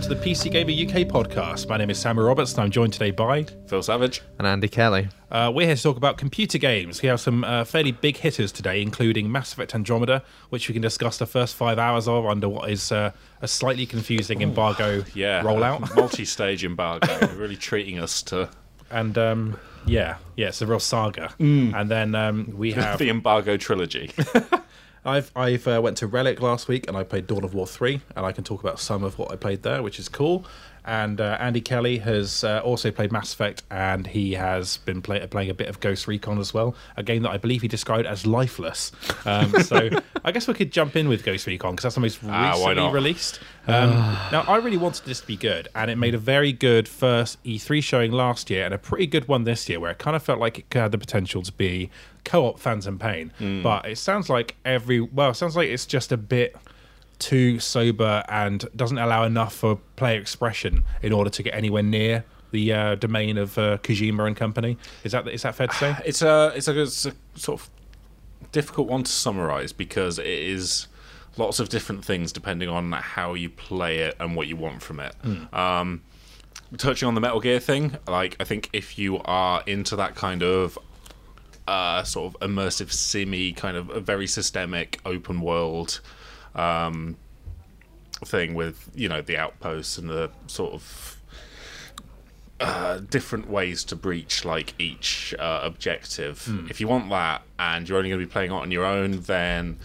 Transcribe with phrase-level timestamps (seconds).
[0.00, 1.68] welcome to the PC Gamer UK podcast.
[1.68, 4.22] My name is Samuel Roberts, and I'm joined today by Phil Savage.
[4.38, 5.08] and Andy Kelly.
[5.30, 7.02] Uh, we're here to talk about computer games.
[7.02, 10.80] We have some uh, fairly big hitters today, including Mass Effect Andromeda, which we can
[10.80, 13.12] discuss the first five hours of under what is uh,
[13.42, 15.94] a slightly confusing embargo Yeah, rollout.
[15.96, 18.48] multi-stage embargo, really treating us to
[18.90, 21.34] and um, yeah, yeah, it's a real saga.
[21.38, 24.10] And then um, we have the embargo trilogy.
[25.04, 28.02] I've I've uh, went to Relic last week and I played Dawn of War three,
[28.14, 30.44] and I can talk about some of what I played there, which is cool.
[30.84, 35.26] And uh, Andy Kelly has uh, also played Mass Effect, and he has been play-
[35.26, 38.06] playing a bit of Ghost Recon as well, a game that I believe he described
[38.06, 38.92] as lifeless.
[39.24, 39.90] Um, so
[40.24, 42.92] I guess we could jump in with Ghost Recon because that's the most Ah, recently
[42.92, 43.40] released.
[43.66, 43.90] Um,
[44.32, 47.42] now I really wanted this to be good, and it made a very good first
[47.44, 50.22] E3 showing last year, and a pretty good one this year, where it kind of
[50.22, 51.90] felt like it had the potential to be
[52.24, 53.32] co-op Phantom Pain.
[53.38, 53.62] Hmm.
[53.62, 56.56] But it sounds like every well, it sounds like it's just a bit
[57.20, 62.24] too sober and doesn't allow enough for player expression in order to get anywhere near
[62.50, 64.76] the uh, domain of uh, Kojima and company.
[65.04, 65.96] Is that is that fair to say?
[66.04, 67.70] it's a it's a, it's a sort of
[68.52, 70.88] difficult one to summarize because it is
[71.36, 74.98] lots of different things depending on how you play it and what you want from
[75.00, 75.14] it.
[75.54, 76.02] Um,
[76.76, 80.42] touching on the Metal Gear thing, like I think if you are into that kind
[80.42, 80.78] of
[81.68, 86.00] uh, sort of immersive simmy kind of a very systemic open world
[86.54, 87.16] um,
[88.24, 91.16] thing with you know the outposts and the sort of
[92.60, 96.46] uh, different ways to breach like each uh, objective.
[96.68, 99.20] If you want that and you're only going to be playing it on your own,
[99.22, 99.78] then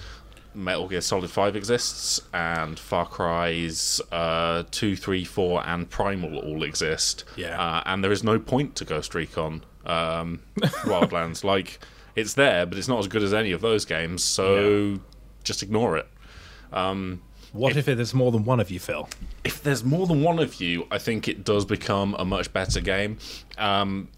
[0.54, 6.64] Metal Gear Solid 5 exists, and Far Cry's uh, 2, 3, 4, and Primal all
[6.64, 7.24] exist.
[7.36, 7.62] Yeah.
[7.62, 10.42] Uh, and there is no point to Ghost Recon um,
[10.84, 11.44] Wildlands.
[11.44, 11.80] like,
[12.16, 15.00] it's there, but it's not as good as any of those games, so
[15.44, 16.08] just ignore it.
[17.54, 19.08] What if, there's more than one of you, Phil?
[19.46, 22.82] if there's more than one of you, I think it does become a much better
[22.82, 23.18] game.
[23.58, 24.10] Um,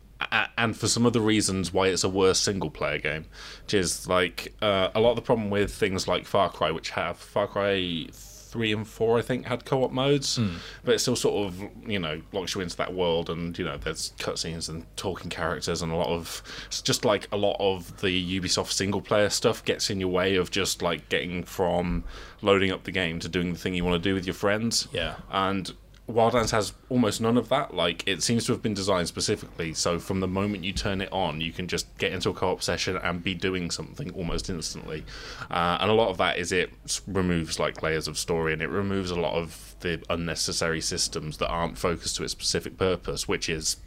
[0.58, 3.26] and for some of the reasons why it's a worse single player game,
[3.64, 6.90] which is like uh, a lot of the problem with things like Far Cry, which
[6.92, 8.08] have Far Cry
[8.48, 10.56] 3 and 4, I think, had co op modes, hmm.
[10.84, 13.30] but it still sort of, you know, locks you into that world.
[13.30, 17.28] And, you know, there's cutscenes and talking characters, and a lot of it's just like
[17.32, 21.10] a lot of the Ubisoft single player stuff gets in your way of just like
[21.10, 22.04] getting from
[22.42, 24.88] loading up the game to doing the thing you want to do with your friends.
[24.92, 25.16] Yeah.
[25.32, 25.74] And
[26.10, 27.74] Wildlands has almost none of that.
[27.74, 31.12] Like it seems to have been designed specifically so from the moment you turn it
[31.12, 35.04] on, you can just get into a co-op session and be doing something almost instantly.
[35.52, 38.70] Uh, and a lot of that is it removes like layers of story and it
[38.70, 43.50] removes a lot of the unnecessary systems that aren't focused to its specific purpose, which
[43.50, 43.78] is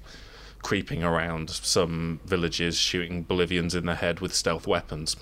[0.62, 5.16] creeping around some villages, shooting Bolivians in the head with stealth weapons.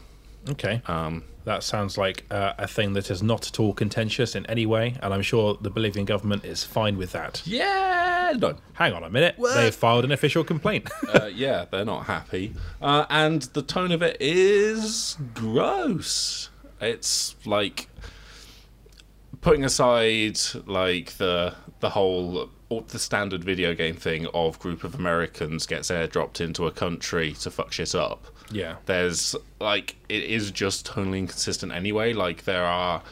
[0.51, 0.83] Okay.
[0.87, 4.67] Um, That sounds like uh, a thing that is not at all contentious in any
[4.67, 7.43] way, and I'm sure the Bolivian government is fine with that.
[7.47, 9.37] yeah, no, Hang on a minute.
[9.55, 10.91] They've filed an official complaint.
[11.15, 12.55] uh, yeah, they're not happy.
[12.83, 16.51] Uh, and the tone of it is gross.
[16.81, 17.89] It's like
[19.41, 22.51] putting aside like the the whole
[22.89, 27.51] the standard video game thing of group of Americans gets airdropped into a country to
[27.51, 28.27] fuck shit up.
[28.51, 28.77] Yeah.
[28.87, 32.13] There's like it is just totally inconsistent anyway.
[32.13, 33.03] Like there are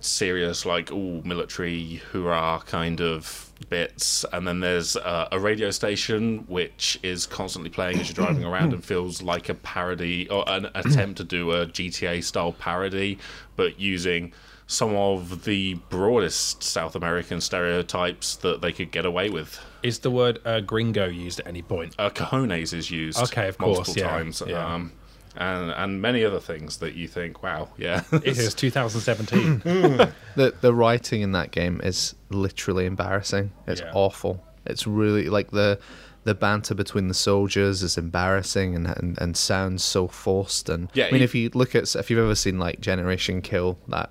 [0.00, 6.44] serious like all military hoorah kind of bits, and then there's uh, a radio station
[6.48, 10.68] which is constantly playing as you're driving around and feels like a parody or an
[10.74, 13.18] attempt to do a GTA style parody,
[13.56, 14.32] but using
[14.66, 19.60] some of the broadest South American stereotypes that they could get away with.
[19.82, 21.94] Is the word uh, gringo used at any point?
[21.98, 24.42] Uh, cojones is used Okay, of multiple course, yeah, times.
[24.46, 24.74] yeah.
[24.74, 24.92] Um,
[25.36, 29.62] and and many other things that you think, wow, yeah, It is 2017.
[30.36, 33.52] The the writing in that game is literally embarrassing.
[33.66, 33.92] It's Yeah.
[33.94, 34.44] awful.
[34.66, 35.78] It's really like the
[36.24, 40.68] the banter between the soldiers is embarrassing and and, and sounds so forced.
[40.68, 43.40] And Yeah, I mean, you- if you look at if you've ever seen like Generation
[43.40, 44.10] Kill that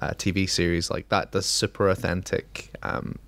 [0.00, 3.18] uh, TV series, like that does super authentic um,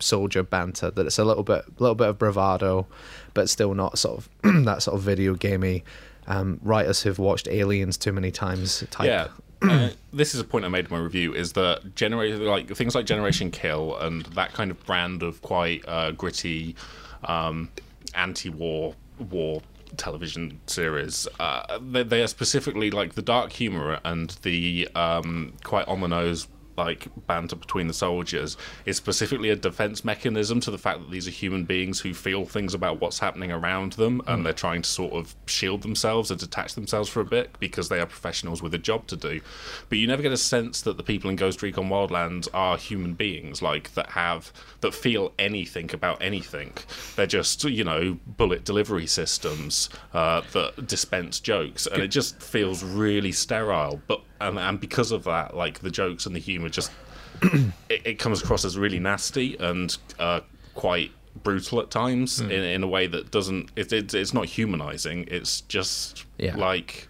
[0.00, 0.90] soldier banter.
[0.90, 2.86] That it's a little bit little bit of bravado,
[3.34, 4.28] but still not sort of
[4.64, 5.84] that sort of video gamey.
[6.26, 9.06] Um, writers who've watched Aliens too many times type.
[9.06, 9.28] yeah.
[9.62, 12.94] uh, this is a point I made in my review: is that generation like things
[12.94, 16.76] like Generation Kill and that kind of brand of quite uh, gritty,
[17.24, 17.70] um,
[18.14, 18.94] anti-war
[19.30, 19.62] war
[19.96, 21.26] television series.
[21.38, 26.08] Uh, they, they are specifically like the dark humor and the um, quite on the
[26.08, 28.56] nose like banter between the soldiers
[28.86, 32.44] is specifically a defense mechanism to the fact that these are human beings who feel
[32.44, 36.40] things about what's happening around them and they're trying to sort of shield themselves and
[36.40, 39.40] detach themselves for a bit because they are professionals with a job to do.
[39.88, 43.14] But you never get a sense that the people in Ghost Recon Wildlands are human
[43.14, 46.72] beings like that have that feel anything about anything.
[47.16, 52.82] They're just you know bullet delivery systems uh, that dispense jokes and it just feels
[52.82, 54.00] really sterile.
[54.06, 56.90] But and, and because of that like the jokes and the humor just
[57.42, 57.62] it,
[58.04, 60.40] it comes across as really nasty and uh,
[60.74, 61.10] quite
[61.42, 65.60] brutal at times in, in a way that doesn't it, it, it's not humanizing it's
[65.62, 66.56] just Yeah.
[66.56, 67.08] like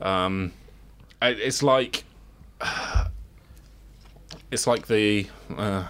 [0.00, 0.52] um
[1.20, 2.04] it's like
[4.50, 5.26] it's like the
[5.56, 5.86] uh,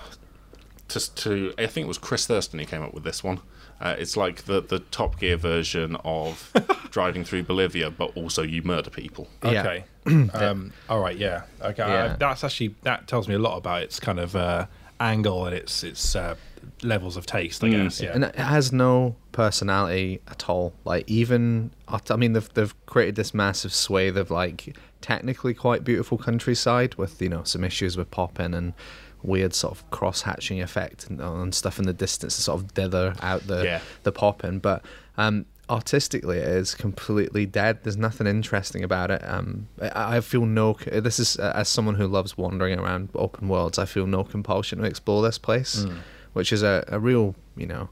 [0.88, 3.40] just to I think it was Chris Thursten who came up with this one.
[3.82, 6.52] Uh, it's like the the Top Gear version of
[6.90, 9.28] driving through Bolivia, but also you murder people.
[9.44, 9.60] Yeah.
[9.60, 9.84] Okay.
[10.34, 11.16] um, all right.
[11.16, 11.42] Yeah.
[11.60, 11.86] Okay.
[11.86, 12.12] Yeah.
[12.12, 14.66] I, that's actually that tells me a lot about its kind of uh,
[15.00, 16.36] angle and its its uh,
[16.84, 17.64] levels of taste.
[17.64, 18.00] I guess.
[18.00, 18.12] Yeah.
[18.14, 20.74] and it has no personality at all.
[20.84, 26.18] Like even, I mean, they've they've created this massive swathe of like technically quite beautiful
[26.18, 28.74] countryside with you know some issues with popping and
[29.22, 32.74] weird sort of cross hatching effect and, and stuff in the distance to sort of
[32.74, 33.80] dither out the Yeah.
[34.02, 34.84] the popping, but
[35.16, 35.46] um.
[35.70, 37.78] Artistically, it is completely dead.
[37.82, 39.22] There's nothing interesting about it.
[39.26, 40.74] Um, I, I feel no.
[40.86, 43.78] This is uh, as someone who loves wandering around open worlds.
[43.78, 45.86] I feel no compulsion to explore this place,
[46.34, 47.88] which is a, a real, you know,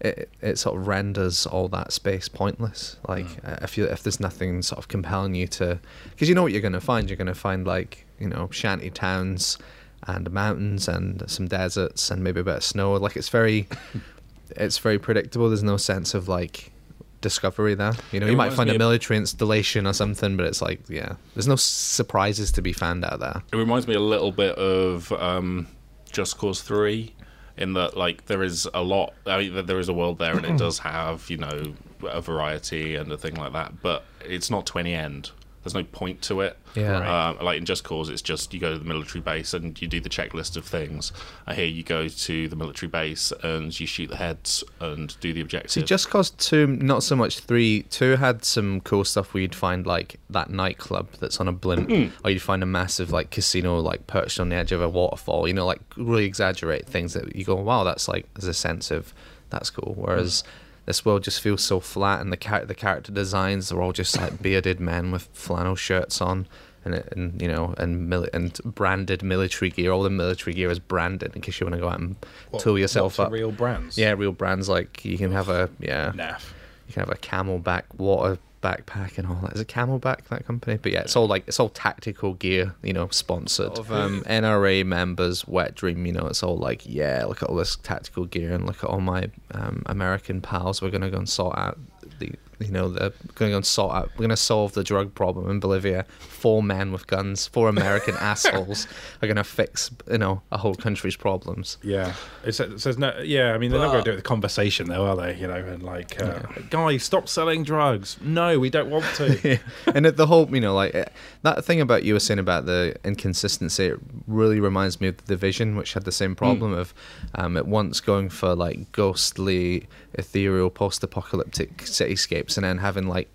[0.00, 2.96] it, it sort of renders all that space pointless.
[3.06, 5.78] Like uh, if you if there's nothing sort of compelling you to,
[6.10, 7.08] because you know what you're going to find.
[7.08, 9.56] You're going to find like you know shanty towns
[10.06, 12.92] and mountains and some deserts and maybe a bit of snow.
[12.94, 13.68] Like it's very,
[14.50, 15.48] it's very predictable.
[15.48, 16.72] There's no sense of like
[17.20, 17.94] discovery there.
[18.12, 21.14] You know, It you might find a military installation or something, but it's like yeah,
[21.34, 23.42] there's no surprises to be found out there.
[23.52, 25.66] It reminds me a little bit of um,
[26.12, 27.14] Just Cause Three,
[27.56, 29.14] in that like there is a lot.
[29.26, 31.74] I mean, there is a world there, and it does have you know
[32.06, 35.30] a variety and a thing like that, but it's not to any end.
[35.64, 36.58] There's no point to it.
[36.74, 37.28] Yeah.
[37.28, 39.88] Um, like in Just Cause, it's just you go to the military base and you
[39.88, 41.12] do the checklist of things.
[41.46, 45.32] And here you go to the military base and you shoot the heads and do
[45.32, 45.70] the objective.
[45.70, 47.82] See, Just Cause 2, not so much 3.
[47.84, 51.90] 2 had some cool stuff where you'd find, like, that nightclub that's on a blimp,
[52.24, 55.48] or you'd find a massive, like, casino, like, perched on the edge of a waterfall.
[55.48, 58.90] You know, like, really exaggerate things that you go, wow, that's, like, there's a sense
[58.90, 59.14] of,
[59.50, 59.94] that's cool.
[59.96, 60.44] Whereas
[60.86, 64.16] this world just feels so flat, and the, char- the character designs are all just,
[64.16, 66.46] like, bearded men with flannel shirts on.
[66.86, 69.90] And, and you know and mili- and branded military gear.
[69.90, 72.14] All the military gear is branded in case you want to go out and
[72.50, 73.32] What- tool yourself up.
[73.32, 73.96] real brands.
[73.96, 76.42] Yeah, real brands like you can have a yeah, Naff.
[76.86, 79.52] you can have a CamelBak water backpack and all that.
[79.52, 80.78] Is it CamelBak that company?
[80.80, 83.78] But yeah, it's all like it's all tactical gear, you know, sponsored.
[83.78, 87.56] Of um, NRA members, Wet Dream, you know, it's all like yeah, look at all
[87.56, 90.80] this tactical gear and look at all my um, American pals.
[90.80, 91.78] We're gonna go and sort out
[92.18, 92.32] the.
[92.60, 94.10] You know, they're going to go and sort out.
[94.12, 96.06] We're going to solve the drug problem in Bolivia.
[96.44, 98.86] Four men with guns, four American assholes
[99.22, 101.78] are going to fix, you know, a whole country's problems.
[101.82, 102.12] Yeah,
[102.44, 103.18] it's, it says no.
[103.24, 105.36] Yeah, I mean they're not going to do it with conversation though, are they?
[105.40, 108.18] You know, and like, uh, guys, stop selling drugs.
[108.20, 109.58] No, we don't want to.
[109.94, 111.06] and it- the whole, you know, like eh,
[111.42, 115.24] that thing about you were saying about the inconsistency, it really reminds me of the
[115.24, 116.92] Division, which had the same problem of
[117.36, 123.30] um, at once going for like ghostly, ethereal, post-apocalyptic cityscapes, and then having like c-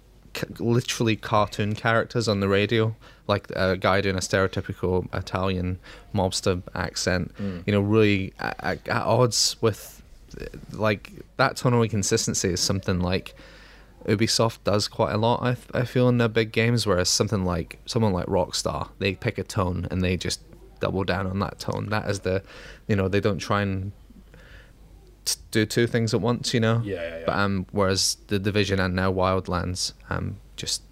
[0.59, 2.95] literally cartoon characters on the radio,
[3.27, 5.79] like uh, a guy doing a stereotypical Italian
[6.13, 7.31] mobster accent.
[7.37, 7.59] Hmm.
[7.65, 10.01] You know, really at, at, at odds with
[10.73, 13.35] like that tonal inconsistency is something like
[14.05, 15.41] Ubisoft does quite a lot.
[15.41, 19.37] I, I feel in their big games, whereas something like someone like Rockstar, they pick
[19.37, 20.41] a tone and they just
[20.79, 21.89] double down on that tone.
[21.89, 22.41] That is the,
[22.87, 23.91] you know, they don't try and
[25.51, 26.53] do two things at once.
[26.53, 26.81] You know.
[26.83, 27.23] Yeah, yeah, yeah.
[27.25, 30.83] But um, whereas the Division and now Wildlands um just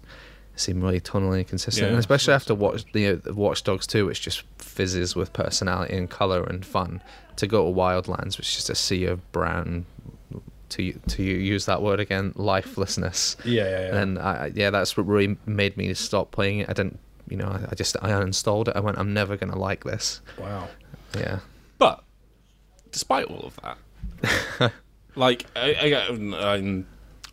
[0.56, 4.20] seem really tonally inconsistent, Yeah, and especially after watch the uh, Watch Dogs 2, which
[4.20, 7.00] just fizzes with personality and color and fun.
[7.36, 9.86] To go to Wildlands, which is just a sea of brown.
[10.70, 13.36] To to use that word again, lifelessness.
[13.44, 13.96] Yeah, yeah, yeah.
[14.00, 16.68] And I, I- yeah, that's what really made me stop playing it.
[16.68, 16.98] I didn't,
[17.30, 18.76] you know, I, I just I uninstalled it.
[18.76, 20.20] I went, I'm never gonna like this.
[20.38, 20.68] wow.
[21.16, 21.38] Yeah,
[21.78, 22.02] But
[22.92, 23.78] despite all of that,
[25.16, 26.84] like I, I, I,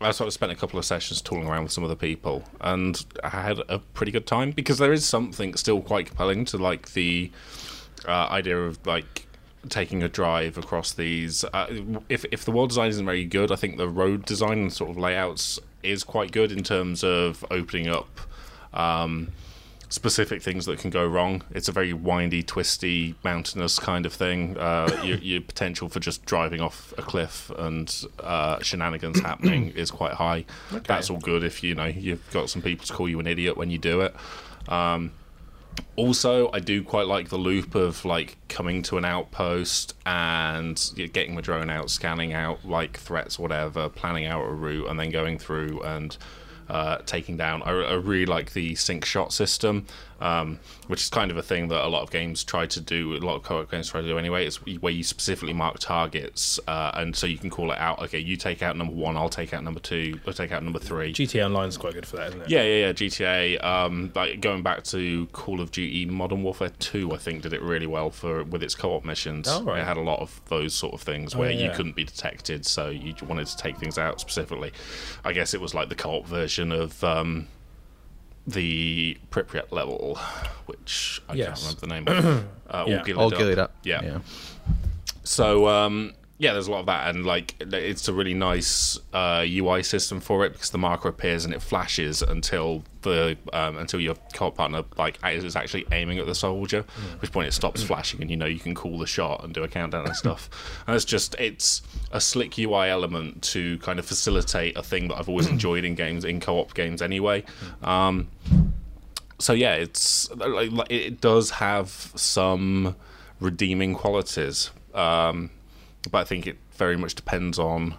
[0.02, 3.06] I sort of spent a couple of sessions tooling around with some other people, and
[3.24, 6.94] I had a pretty good time because there is something still quite compelling to like
[6.94, 7.32] the
[8.08, 9.28] uh, idea of like
[9.70, 11.44] taking a drive across these.
[11.54, 11.68] Uh,
[12.10, 14.92] if if the world design isn't very good, I think the road design and sort
[14.92, 18.20] of layouts is quite good in terms of opening up.
[18.74, 19.32] Um,
[19.90, 21.44] specific things that can go wrong.
[21.52, 24.58] It's a very windy, twisty, mountainous kind of thing.
[24.58, 29.92] Uh, your, your potential for just driving off a cliff and uh, shenanigans happening is
[29.92, 30.46] quite high.
[30.72, 33.58] That's all good if you know you've got some people to call you an idiot
[33.58, 34.16] when you do it.
[34.68, 35.12] Um,
[35.98, 41.06] also, I do quite like the loop of like coming to an outpost and you
[41.06, 45.00] know, getting the drone out, scanning out like threats, whatever, planning out a route, and
[45.00, 46.18] then going through and
[46.70, 47.62] uh, taking down.
[47.64, 49.86] I, I really like the sync shot system,
[50.22, 53.16] um, which is kind of a thing that a lot of games try to do.
[53.16, 54.46] A lot of co-op games try to do anyway.
[54.46, 58.02] It's where you specifically mark targets, uh, and so you can call it out.
[58.04, 60.80] Okay, you take out number one, I'll take out number two, I'll take out number
[60.80, 61.14] three.
[61.14, 62.50] GTA Online's quite good for that, isn't it?
[62.50, 62.94] Yeah, yeah, yeah.
[62.94, 63.64] GTA.
[63.64, 67.62] Um, like going back to Call of Duty Modern Warfare Two, I think did it
[67.62, 69.48] really well for with its co-op missions.
[69.50, 69.80] Oh, right.
[69.80, 71.76] It had a lot of those sort of things where you yeah.
[71.76, 74.72] couldn't be detected, so you wanted to take things out specifically.
[75.24, 77.48] I guess it was like the co-op version of um,
[78.48, 80.20] the Pripyat level,
[80.66, 81.64] which I Yes.
[81.68, 82.46] can't remember the name of.
[82.68, 82.98] Uh, Yeah.
[82.98, 83.40] All Ghillied All Up.
[83.40, 83.76] ghillied up.
[83.84, 84.02] Yeah.
[84.04, 84.20] yeah.
[85.24, 89.46] So um, yeah, there's a lot of that, and like it's a really nice uh,
[89.48, 94.02] UI system for it because the marker appears and it flashes until the um, until
[94.02, 96.80] your co-op partner like is actually aiming at the soldier,
[97.14, 99.54] at which point it stops flashing and you know you can call the shot and
[99.54, 100.50] do a countdown and stuff.
[100.86, 105.16] And it's just it's a slick UI element to kind of facilitate a thing that
[105.16, 107.46] I've always enjoyed in games in co-op games anyway.
[107.82, 108.28] Um,
[109.40, 112.96] so yeah, it's like, it does have some
[113.40, 115.50] redeeming qualities, um,
[116.12, 117.96] but I think it very much depends on.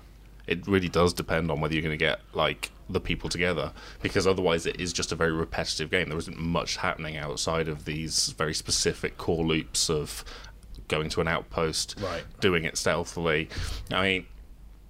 [0.46, 4.26] It really does depend on whether you're going to get like the people together, because
[4.28, 6.08] otherwise it is just a very repetitive game.
[6.08, 10.24] There isn't much happening outside of these very specific core loops of
[10.86, 12.22] going to an outpost, Right.
[12.40, 13.48] doing it stealthily.
[13.90, 14.26] I mean,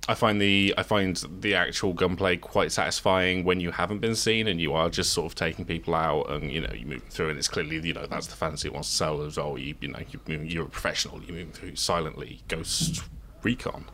[0.08, 4.46] I find the I find the actual gunplay quite satisfying when you haven't been seen
[4.46, 7.30] and you are just sort of taking people out and you know you move through
[7.30, 9.58] and it's clearly you know that's the fantasy it wants to sell as well.
[9.58, 11.20] you, you know you, you're a professional.
[11.22, 13.02] You move through silently, ghost
[13.42, 13.84] recon.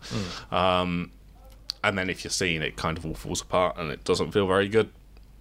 [0.50, 1.12] Um,
[1.84, 4.46] and then if you're seen, it kind of all falls apart and it doesn't feel
[4.46, 4.90] very good.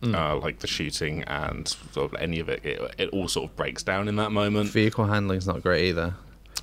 [0.04, 3.56] Uh, like the shooting and sort of any of it, it, it all sort of
[3.56, 4.68] breaks down in that moment.
[4.70, 6.16] Vehicle handling's not great either.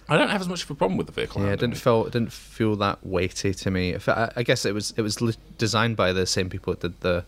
[0.08, 1.42] I don't have as much of a problem with the vehicle.
[1.42, 3.96] Yeah, it didn't feel it didn't feel that weighty to me.
[4.06, 5.16] I, I guess it was it was
[5.58, 7.24] designed by the same people that did the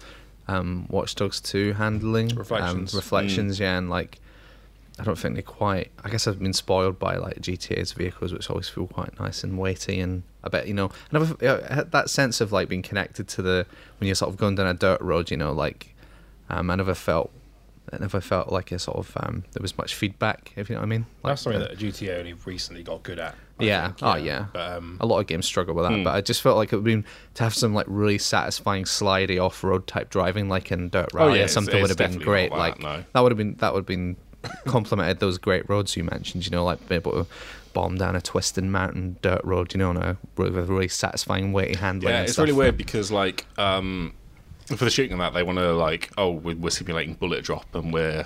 [0.49, 2.95] um, Watch Dogs two handling Reflections.
[2.95, 4.19] Um, reflections, yeah, and like
[4.99, 5.91] I don't think they quite.
[6.05, 9.59] I guess I've been spoiled by like GTA's vehicles, which always feel quite nice and
[9.59, 10.91] weighty, and I bet you know.
[11.13, 13.67] I never I had that sense of like being connected to the
[13.99, 15.95] when you're sort of going down a dirt road, you know, like
[16.49, 17.31] um, I never felt.
[17.93, 20.81] I never felt like a sort of um, there was much feedback, if you know
[20.81, 21.07] what I mean.
[21.23, 23.35] Like, That's something uh, that GTA only recently got good at.
[23.59, 23.89] Yeah.
[23.89, 24.47] think, Oh, yeah.
[24.53, 26.77] But um, a lot of games struggle with that, but I just felt like it
[26.77, 27.03] would be
[27.35, 31.33] to have some like really satisfying slidey off road type driving, like in Dirt Rally
[31.33, 32.51] Oh, yeah, or something, would have been great.
[32.51, 33.05] not like that, no.
[33.13, 34.17] that would have been that would have been
[34.67, 36.45] complemented those great roads you mentioned.
[36.47, 37.27] You know, like being able to
[37.73, 39.75] bomb down a twisting mountain dirt road.
[39.75, 42.15] You know, on a with a really satisfying weighty handling.
[42.15, 42.45] Yeah, it's stuff.
[42.45, 44.15] really weird because like um,
[44.77, 47.67] for the shooting and that they want to like oh we're, we're simulating bullet drop
[47.75, 48.25] and we're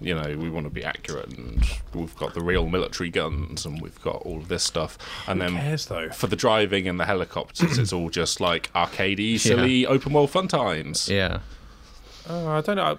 [0.00, 3.80] you know we want to be accurate and we've got the real military guns and
[3.80, 6.08] we've got all of this stuff and then cares, though?
[6.10, 10.48] for the driving and the helicopters it's all just like arcadey silly open world fun
[10.48, 11.38] times Yeah.
[12.28, 12.98] uh, I don't know.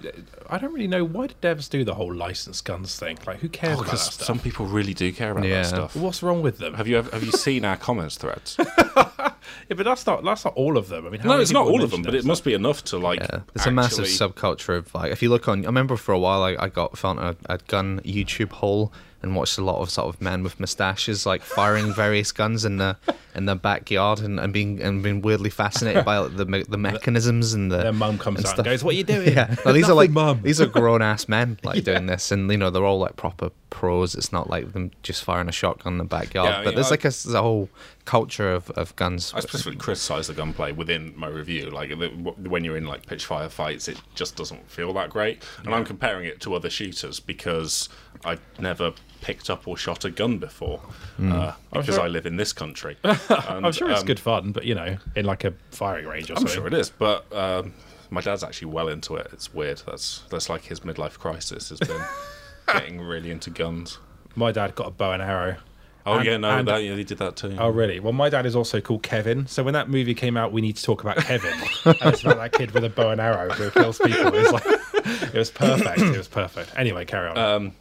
[0.50, 3.18] I, I don't really know why did devs do the whole licensed guns thing.
[3.26, 4.22] Like, who cares about that because stuff?
[4.22, 5.62] Oh, some people really do care about Yeah.
[5.62, 6.74] that stuff What's wrong with them?
[6.76, 8.58] have you ever, have you seen our comments threads
[9.70, 11.06] Yeah, but that's not that's not all of them.
[11.06, 12.98] I mean, how no it's not all of them but it must be enough to
[12.98, 15.64] like Yeah, there's a massive subculture of like if you look on.
[15.64, 18.92] I remember for a while I, I got found a, a gun YouTube hole
[19.24, 22.78] and watched a lot of sort of men with mustaches like firing various guns in
[22.78, 22.98] the
[23.36, 27.54] in the backyard and, and being and being weirdly fascinated by like, the the mechanisms
[27.54, 29.74] and the Their mum comes and out and goes, "What are you doing?" Yeah, well,
[29.74, 30.42] these are like mum.
[30.44, 33.50] these are grown ass men like doing this, and you know they're all like proper
[33.70, 34.14] pros.
[34.14, 36.50] It's not like them just firing a shotgun in the backyard.
[36.50, 37.70] Yeah, but mean, there's I- like a, there's a whole
[38.06, 39.34] culture of, of guns.
[39.36, 41.70] I specifically criticise the gunplay within my review.
[41.70, 45.44] Like the, when you're in like pitch fire fights, it just doesn't feel that great.
[45.64, 47.90] And I'm comparing it to other shooters because
[48.26, 50.82] I've never picked up or shot a gun before
[51.22, 52.98] uh, because sure- I live in this country.
[53.04, 56.34] I'm sure it's um, good fun, but you know, in like a firing range or
[56.34, 56.56] I'm something.
[56.56, 57.74] sure it is, but um,
[58.10, 59.28] my dad's actually well into it.
[59.34, 59.82] It's weird.
[59.86, 62.02] That's that's like his midlife crisis has been
[62.68, 63.98] getting really into guns.
[64.36, 65.58] My dad got a bow and arrow.
[66.06, 67.56] Oh And- yeah, no, and- that, yeah, he did that too.
[67.58, 68.00] Oh, really?
[68.02, 69.48] Well, my dad is also called Kevin.
[69.48, 71.54] So when that movie came out, we need to talk about Kevin.
[71.86, 74.28] and it's about that kid with a bow and arrow who kills people.
[74.28, 76.00] It was like, it was perfect.
[76.00, 76.72] It was perfect.
[76.76, 77.38] Anyway, carry on.
[77.38, 77.74] Um,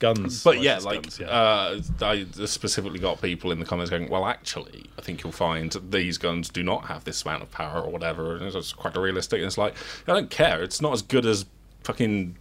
[0.00, 0.42] guns.
[0.42, 1.28] But yeah, like guns, yeah.
[1.28, 5.72] Uh, I specifically got people in the comments going, "Well, actually, I think you'll find
[5.90, 9.38] these guns do not have this amount of power or whatever." And it's quite realistic.
[9.38, 9.74] And it's like
[10.08, 10.62] I don't care.
[10.62, 11.46] It's not as good as
[11.84, 12.36] fucking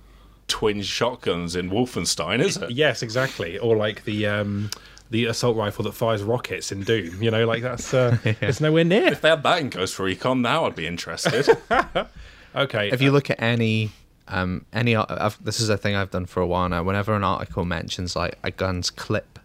[0.48, 2.72] twin shotguns in Wolfenstein, is it?
[2.72, 3.60] Yes, exactly.
[3.60, 4.72] Or like the um,
[5.12, 7.22] the assault rifle that fires rockets in Doom.
[7.22, 9.08] You know, like that's uh, it's nowhere near.
[9.12, 11.48] If they had that in Ghost Recon, now I'd be interested.
[12.56, 13.92] Okay, If you look at any,
[14.30, 16.84] um, any, I've, this is a thing I've done for a while now.
[16.84, 19.40] Whenever an article mentions like a gun's clip,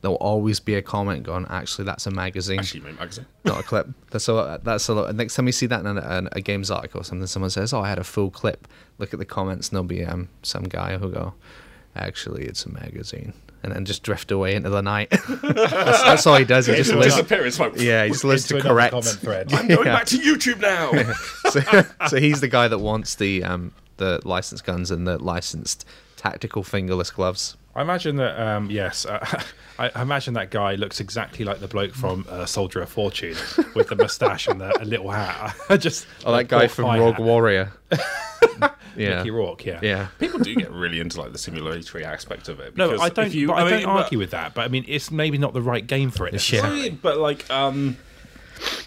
[0.00, 3.26] there'll always be a comment going, "Actually, that's a magazine, Actually, you magazine.
[3.44, 5.14] not a clip." That's a that's a lot.
[5.14, 7.80] Next time you see that in a, a games article or something, someone says, "Oh,
[7.82, 8.66] I had a full clip."
[8.98, 11.34] Look at the comments, and there'll be um, some guy who'll go,
[11.94, 15.10] "Actually, it's a magazine," and then just drift away into the night.
[15.42, 16.66] that's, that's all he does.
[16.66, 17.14] He just It'll lives.
[17.16, 17.48] disappear.
[17.68, 18.92] Like, Yeah, he just lives to correct.
[18.92, 19.52] comment thread.
[19.52, 19.94] I'm going Yeah.
[19.94, 20.90] back to YouTube now.
[21.50, 23.72] so, so he's the guy that wants the um
[24.02, 25.84] the licensed guns and the licensed
[26.16, 27.56] tactical fingerless gloves.
[27.74, 28.38] I imagine that.
[28.38, 29.24] Um, yes, uh,
[29.78, 33.36] I I imagine that guy looks exactly like the bloke from uh, Soldier of Fortune
[33.74, 35.54] with the mustache and the, a little hat.
[35.70, 37.72] I just Oh, that guy from Rogue Warrior.
[38.96, 39.64] yeah, Mickey Rourke.
[39.64, 39.80] Yeah.
[39.82, 40.08] yeah.
[40.18, 42.76] People do get really into like the simulatory aspect of it.
[42.76, 43.26] No, because I don't.
[43.26, 44.52] if you- but I, mean, don't but- argue with that.
[44.54, 46.52] But I mean, it's maybe not the right game for it.
[46.52, 46.88] Yeah.
[47.00, 47.96] But like, um,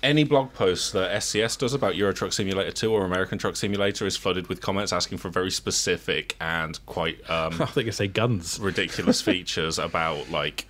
[0.03, 4.05] any blog post that SCS does about Euro Truck Simulator 2 or American Truck Simulator
[4.05, 8.08] is flooded with comments asking for very specific and quite um, I think I say
[8.08, 8.60] guns.
[8.60, 10.67] ridiculous features about like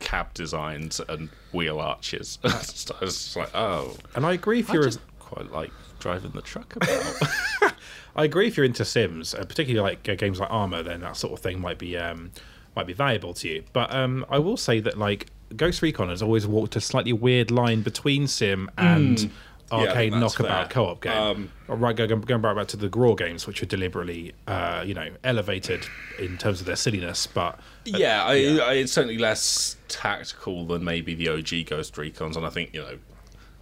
[0.00, 2.38] cab designs and wheel arches.
[2.44, 4.84] it's just like, oh, And I agree if I you're.
[4.84, 7.72] just quite like driving the truck about.
[8.14, 11.16] I agree if you're into Sims, uh, particularly like uh, games like Arma, then that
[11.16, 12.30] sort of thing might be um,
[12.74, 13.64] might be valuable to you.
[13.72, 17.50] But um, I will say that like Ghost Recon has always walked a slightly weird
[17.50, 19.30] line between Sim and Mm.
[19.72, 20.74] Arcade that's knockabout fair.
[20.74, 21.12] co-op game.
[21.12, 24.94] Um, right, going, going back back to the GRAW games, which are deliberately uh, you
[24.94, 25.84] know elevated
[26.20, 31.16] in terms of their silliness, but yeah, I, I, it's certainly less tactical than maybe
[31.16, 32.98] the OG Ghost Recons, and I think you know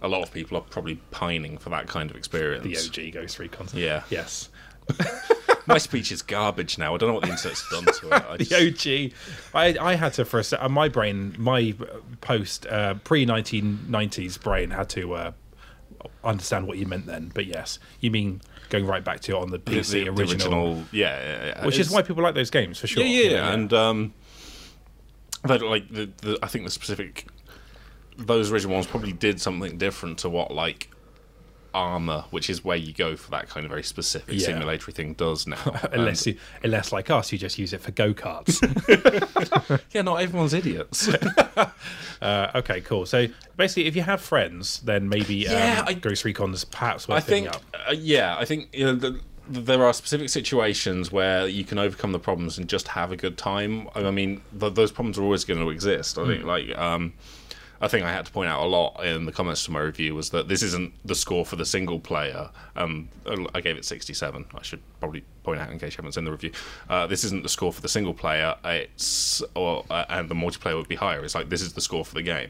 [0.03, 2.63] a lot of people are probably pining for that kind of experience.
[2.91, 3.67] the OG Ghost Recon.
[3.73, 4.03] Yeah.
[4.11, 4.49] Yes.
[5.67, 6.93] My speech is garbage now.
[6.93, 8.25] I don't know what the internet's done to it.
[8.29, 9.13] I just- the OG.
[9.55, 11.73] I, I had to for a se- uh, my brain, my
[12.21, 15.31] post uh, pre nineteen nineties brain had to uh,
[16.23, 17.31] understand what you meant then.
[17.33, 20.09] But yes, you mean going right back to it on the the, PC the- the
[20.11, 21.65] original, yeah, yeah, yeah.
[21.65, 23.03] which is why people like those games for sure.
[23.03, 23.53] Yeah, yeah, yeah.
[23.53, 24.13] and um,
[25.43, 27.25] but like the, the, I think the specific
[28.17, 30.89] those original ones probably did something different to what like
[31.75, 34.45] Arma, which is where you go for that kind of very specific Yeah.
[34.47, 35.57] simulatory thing, does now.
[35.91, 38.61] unless you, unless like us, you just use it for go karts.
[39.91, 41.09] Yeah, not everyone's idiots.
[42.21, 43.05] uh, okay, cool.
[43.05, 47.17] So basically, if you have friends, then maybe Yeah, um, I- Ghost Recon's perhaps worth
[47.17, 47.61] I think, up.
[47.89, 52.11] uh, yeah, I think you know, the, there are specific situations where you can overcome
[52.13, 53.87] the problems and just have a good time.
[53.95, 56.17] I mean, th- those problems are always going to exist.
[56.17, 57.13] I think, like, um,
[57.81, 60.15] I think I had to point out a lot in the comments to my review
[60.15, 62.49] was that this isn't the score for the single player.
[62.75, 63.09] Um,
[63.53, 64.45] I gave it 67.
[64.55, 66.51] I should probably point out in case you haven't seen the review.
[66.89, 68.55] Uh, this isn't the score for the single player.
[68.63, 71.23] It's or uh, and the multiplayer would be higher.
[71.23, 72.49] It's like this is the score for the game.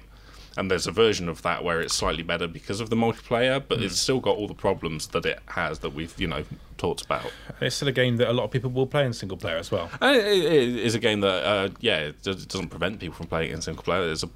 [0.57, 3.81] And there's a version of that where it's slightly better because of the multiplayer, but
[3.81, 6.45] it's still got all the problems that it has that we've, you know,
[6.77, 7.25] talked about.
[7.49, 9.57] And it's still a game that a lot of people will play in single player
[9.57, 9.89] as well.
[9.99, 13.15] And it, it is a game that, uh, yeah, it does- it doesn't prevent people
[13.15, 14.05] from playing it in single player.
[14.05, 14.29] There's a,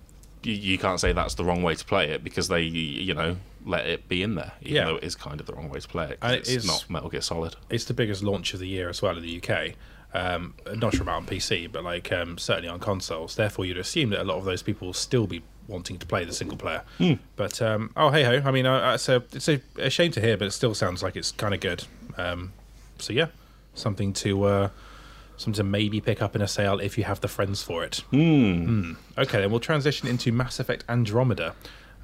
[0.43, 3.37] you, you can't say that's the wrong way to play it because they, you know,
[3.65, 4.85] let it be in there, even Yeah.
[4.85, 6.19] though it is kind of the wrong way to play it.
[6.19, 7.55] 'cause And it it's not Metal Gear Solid.
[7.69, 9.75] it's the biggest launch of the year as well in the UK.
[10.13, 13.35] Um, not sure about on PC, but like um, certainly on consoles.
[13.35, 16.25] Therefore, you'd assume that a lot of those people will still be wanting to play
[16.25, 16.81] the single player.
[17.35, 20.21] But um, oh hey ho, I mean, uh, it's a it's a, a shame to
[20.21, 21.83] hear, but it still sounds like it's kind of good.
[22.17, 22.53] Um,
[22.97, 23.27] so yeah,
[23.75, 24.69] something to uh,
[25.39, 28.03] something to maybe pick up in a sale if you have the friends for it.
[28.11, 28.93] Hmm.
[29.17, 31.55] Okay, then we'll transition into Mass Effect Andromeda,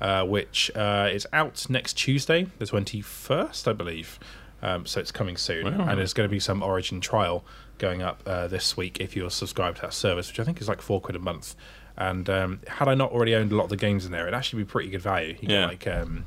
[0.02, 4.20] uh, which uh, is out next Tuesday, the 21st, I believe.
[4.62, 5.78] Um, so it's coming soon.
[5.78, 5.88] Wow.
[5.90, 7.44] And there's going to be some Origin trial
[7.78, 10.68] going up uh, this week if you're subscribed to that service, which I think is
[10.68, 11.56] like four quid a month.
[11.98, 14.34] And um, had I not already owned a lot of the games in there, it'd
[14.34, 15.36] actually be pretty good value.
[15.42, 15.62] You Yeah.
[15.62, 16.26] get like um,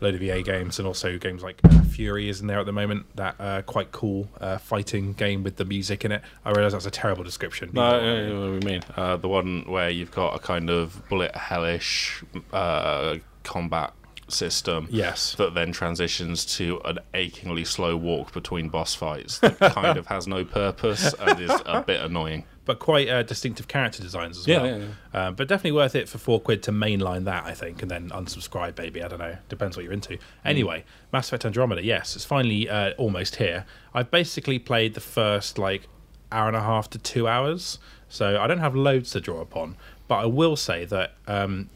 [0.00, 2.72] load of EA games and also games like uh, Furi is in there at the
[2.72, 3.06] moment.
[3.16, 6.22] That uh, quite cool uh, fighting game with the music in it.
[6.44, 7.70] I realise that's a terrible description.
[7.72, 8.82] No, what do we mean?
[8.96, 13.92] Uh, the one where you've got a kind of bullet hellish uh, combat
[14.28, 14.88] system.
[14.90, 15.34] Yes.
[15.36, 20.26] That then transitions to an achingly slow walk between boss fights that kind of has
[20.26, 22.44] no purpose and is a bit annoying.
[22.64, 24.78] but quite uh, distinctive character designs as Yeah, well.
[25.14, 27.90] yeah, Um, but definitely worth it for four quid to mainline that, I think, and
[27.90, 29.02] then unsubscribe, maybe.
[29.02, 29.36] I don't know.
[29.48, 30.18] Depends what you're into.
[30.44, 33.64] Anyway, Mass Effect Andromeda, yes, it's finally uh, almost here.
[33.94, 35.88] I've basically played the first like
[36.30, 37.78] hour and a half to two hours,
[38.10, 39.76] so I don't have loads to draw upon.
[40.06, 41.68] But I will say that um,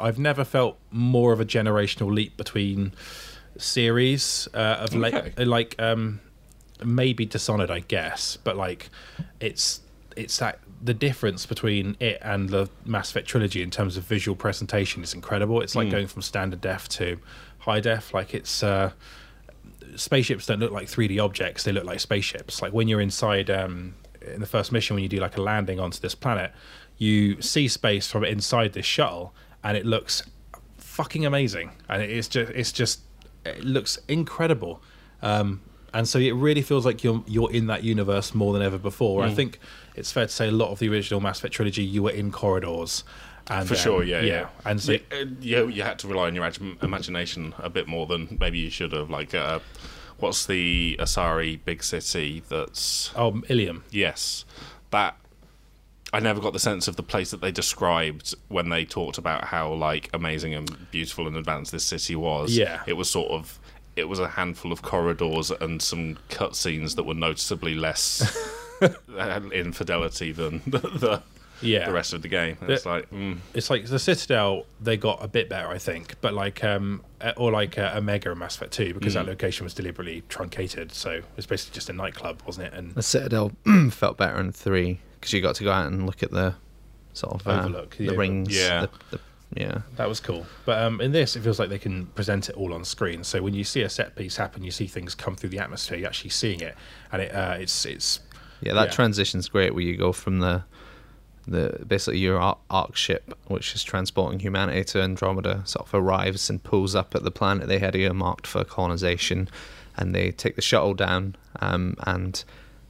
[0.00, 2.92] I've never felt more of a generational leap between
[3.58, 4.98] series uh, of Okay.
[4.98, 6.20] like like um,
[6.84, 8.88] maybe Dishonored, I guess, but like
[9.40, 9.80] it's
[10.16, 14.34] it's that the difference between it and the Mass Effect trilogy in terms of visual
[14.36, 15.60] presentation is incredible.
[15.60, 17.18] It's like going from standard def to
[17.60, 18.12] high def.
[18.12, 18.90] Like it's uh,
[19.96, 22.62] spaceships don't look like 3D objects; they look like spaceships.
[22.62, 25.78] Like when you're inside um, in the first mission, when you do like a landing
[25.80, 26.52] onto this planet,
[26.98, 30.22] you see space from inside this shuttle, and it looks
[30.78, 31.72] fucking amazing.
[31.88, 33.00] And it's just it's just
[33.44, 34.82] it looks incredible.
[35.22, 35.62] Um,
[35.94, 39.22] and so it really feels like you're you're in that universe more than ever before.
[39.22, 39.26] Mm.
[39.30, 39.58] I think
[39.94, 42.30] it's fair to say a lot of the original Mass Effect trilogy, you were in
[42.30, 43.04] corridors.
[43.48, 44.48] And, For um, sure, yeah, yeah.
[44.64, 47.88] And so, You, uh, you, you had to rely on your imag- imagination a bit
[47.88, 49.10] more than maybe you should have.
[49.10, 49.58] Like, uh,
[50.18, 53.10] what's the Asari big city that's.
[53.16, 53.82] oh, Ilium.
[53.90, 54.44] Yes.
[54.90, 55.16] That.
[56.12, 59.44] I never got the sense of the place that they described when they talked about
[59.44, 62.56] how, like, amazing and beautiful and advanced this city was.
[62.56, 62.82] Yeah.
[62.86, 63.58] It was sort of.
[63.96, 68.36] It was a handful of corridors and some cutscenes that were noticeably less
[68.80, 71.22] uh, infidelity than the, the,
[71.60, 71.86] Yeah.
[71.86, 72.56] the rest of the game.
[72.62, 73.10] It's like.
[73.10, 73.38] Mm.
[73.54, 74.64] it's like the Citadel.
[74.80, 78.38] They got a bit better, I think, but like um uh, or like Omega in
[78.38, 79.16] Mass Effect Two because Mm.
[79.16, 80.92] that location was deliberately truncated.
[80.92, 82.74] So it was basically just a nightclub, wasn't it?
[82.74, 83.52] And The Citadel
[83.90, 86.52] felt better in three because you got to go out and look at the
[87.12, 88.52] sort of uh, Overlook, the rings.
[88.52, 88.86] Yeah.
[89.10, 89.20] the, the,
[89.54, 89.82] yeah.
[89.94, 90.44] that was cool.
[90.64, 93.22] But um, in this, it feels like they can present it all on screen.
[93.22, 95.96] So when you see a set piece happen, you see things come through the atmosphere.
[95.96, 96.74] You're actually seeing it,
[97.12, 98.18] and it uh, it's it's
[98.62, 98.90] Yeah, that Yeah.
[98.90, 100.64] transition's great where you go from the
[101.46, 106.50] the basically your Ar- Ark ship, which is transporting humanity to Andromeda, sort of arrives
[106.50, 109.48] and pulls up at the planet they had earmarked for colonization,
[109.96, 112.42] and they take the shuttle down, um, and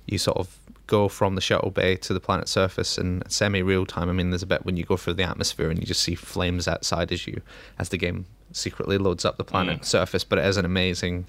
[0.07, 0.59] you sort of
[0.93, 4.09] go from the shuttle bay to the planet's surface in semi real time.
[4.11, 6.15] I mean, there's a bit when you go through the atmosphere and you just see
[6.15, 7.41] flames outside as you
[7.79, 9.85] as the game secretly loads up the planet Mm.
[9.87, 11.27] surface, but it is an amazing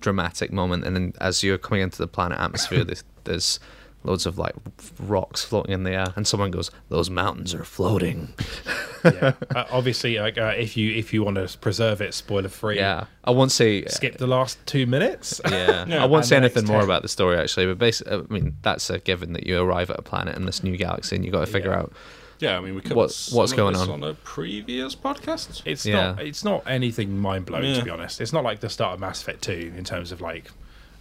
[0.00, 3.60] dramatic moment and then as you're coming into the planet atmosphere there's, there's
[4.04, 4.54] loads of like
[5.00, 8.32] rocks floating in the air and someone goes those mountains are floating
[9.04, 9.32] yeah.
[9.54, 12.76] uh, obviously like uh, if you if you want to preserve it spoiler free.
[12.76, 15.40] yeah i won't say Skip the last two minutes.
[15.50, 16.02] yeah, Yeah.
[16.02, 18.98] i won't say anything more about the story actually but basically i mean that's a
[18.98, 21.50] given that you arrive at a planet in this new galaxy and you got to
[21.52, 21.78] figure Yeah.
[21.80, 21.92] out
[22.40, 23.88] Yeah, I mean, we covered What- what's going on?
[23.88, 25.62] on a previous podcast.
[25.64, 25.94] It's Yeah.
[26.14, 26.20] not.
[26.22, 27.78] It's not anything mind blowing Yeah.
[27.78, 28.20] to be honest.
[28.20, 30.50] It's not like the start of Mass Effect Two in terms of like,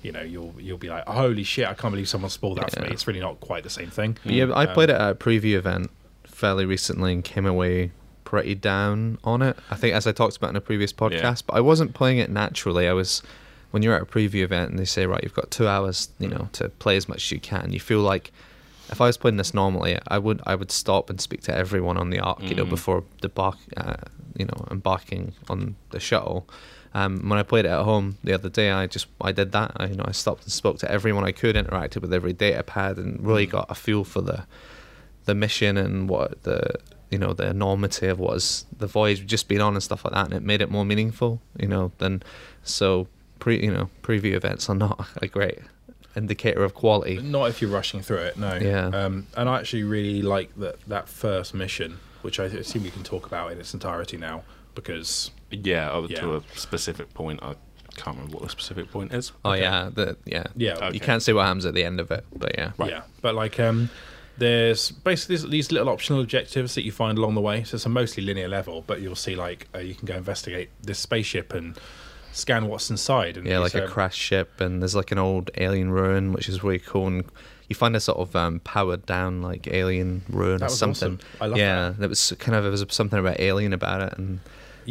[0.03, 2.81] you know, you'll you'll be like, holy shit, I can't believe someone spoiled that for
[2.81, 2.89] me.
[2.89, 4.17] It's really not quite the same thing.
[4.23, 5.91] Yeah, I Um, played it at a preview event
[6.25, 7.91] fairly recently and came away
[8.23, 9.57] pretty down on it.
[9.69, 12.29] I think as I talked about in a previous podcast, but I wasn't playing it
[12.29, 12.87] naturally.
[12.87, 13.21] I was
[13.71, 16.27] when you're at a preview event and they say, right, you've got two hours, you
[16.27, 17.71] know, to play as much as you can.
[17.71, 18.31] You feel like
[18.89, 21.97] if I was playing this normally, I would I would stop and speak to everyone
[21.97, 22.69] on the Ark, you know, Mm.
[22.69, 23.95] before debark, uh,
[24.35, 26.47] you know, embarking on the shuttle.
[26.93, 29.71] Um, when I played it at home the other day, I just I did that.
[29.77, 32.63] I, you know, I stopped and spoke to everyone I could, interacted with every data
[32.63, 34.45] pad, and really got a feel for the
[35.25, 36.75] the mission and what the
[37.09, 40.13] you know the enormity of what the voyage we've just been on and stuff like
[40.13, 41.41] that, and it made it more meaningful.
[41.57, 42.23] You know, than
[42.63, 43.07] so
[43.39, 45.59] pre you know preview events are not a great
[46.15, 47.21] indicator of quality.
[47.21, 48.37] Not if you're rushing through it.
[48.37, 48.55] No.
[48.55, 48.87] Yeah.
[48.87, 53.03] Um, and I actually really like that that first mission, which I assume we can
[53.03, 54.43] talk about in its entirety now,
[54.75, 56.19] because Yeah, up Yeah.
[56.21, 57.39] to a specific point.
[57.43, 57.55] I
[57.97, 59.31] can't remember what the specific point is.
[59.43, 60.91] Oh yeah, the yeah Yeah, Okay.
[60.93, 62.71] You can't see what happens at the end of it, but yeah.
[62.85, 63.89] Yeah, but like um,
[64.37, 67.63] there's basically these, these little optional objectives that you find along the way.
[67.63, 70.69] So it's a mostly linear level, but you'll see like uh, you can go investigate
[70.81, 71.77] this spaceship and
[72.31, 73.35] scan what's inside.
[73.37, 76.31] And Yeah, these, like a um, crashed ship, and there's like an old alien ruin,
[76.33, 77.07] which is really cool.
[77.07, 77.25] And
[77.67, 81.15] you find a sort of um, powered down like alien ruin That or was something.
[81.15, 81.27] awesome.
[81.41, 81.99] I love yeah, that.
[81.99, 84.39] there was kind of there was something about alien about it, and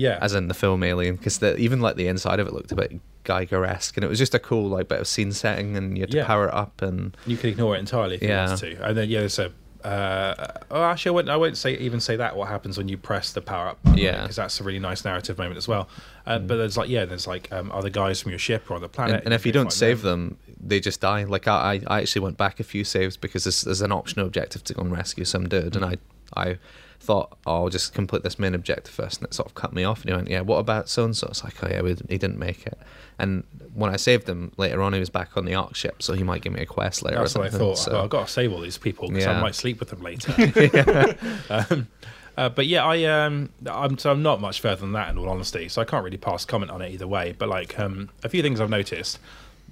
[0.01, 2.77] Yeah, as in the film Alien, because even like the inside of it looked a
[2.77, 2.93] bit
[3.25, 6.11] Giger-esque, and it was just a cool like bit of scene setting, and you had
[6.13, 6.27] to Yeah.
[6.27, 8.45] power it up, and you could ignore it entirely if Yeah.
[8.45, 8.85] you wanted to.
[8.87, 9.53] And then yeah, there's a.
[9.85, 10.35] Uh,
[10.71, 12.37] oh, actually, I won't, I won't say even say that.
[12.37, 13.83] What happens when you press the power up?
[13.83, 14.17] Button, Yeah.
[14.19, 14.23] Mm.
[14.23, 15.89] because that's a really nice narrative moment as well.
[16.27, 18.83] Uh, But there's like yeah, there's like um, other guys from your ship or on
[18.83, 21.25] the planet, and, and if you don't save them, they just die.
[21.25, 21.57] Like I,
[21.89, 24.75] I I actually went back a few saves because there's, there's an optional objective to
[24.75, 25.97] go and rescue some dude, and I,
[26.37, 26.59] I
[27.01, 29.85] thought oh, I'll just complete this main objective first, and it sort of cut me
[29.85, 30.03] off.
[30.03, 31.29] And he went, yeah, what about so and so?
[31.29, 32.79] It's like, oh yeah, we, he didn't make it.
[33.19, 36.13] And when I saved him later on, he was back on the Ark ship, so
[36.15, 37.19] he might give me a quest later.
[37.19, 37.79] That's what I thought.
[37.79, 40.03] so- Well, I've got to save all these people because I might sleep with them
[40.03, 40.33] later.
[41.51, 41.89] um,
[42.37, 45.29] uh, but yeah, I um, I'm so I'm not much further than that in all
[45.29, 45.69] honesty.
[45.69, 47.35] So I can't really pass comment on it either way.
[47.37, 49.19] But like um, a few things I've noticed.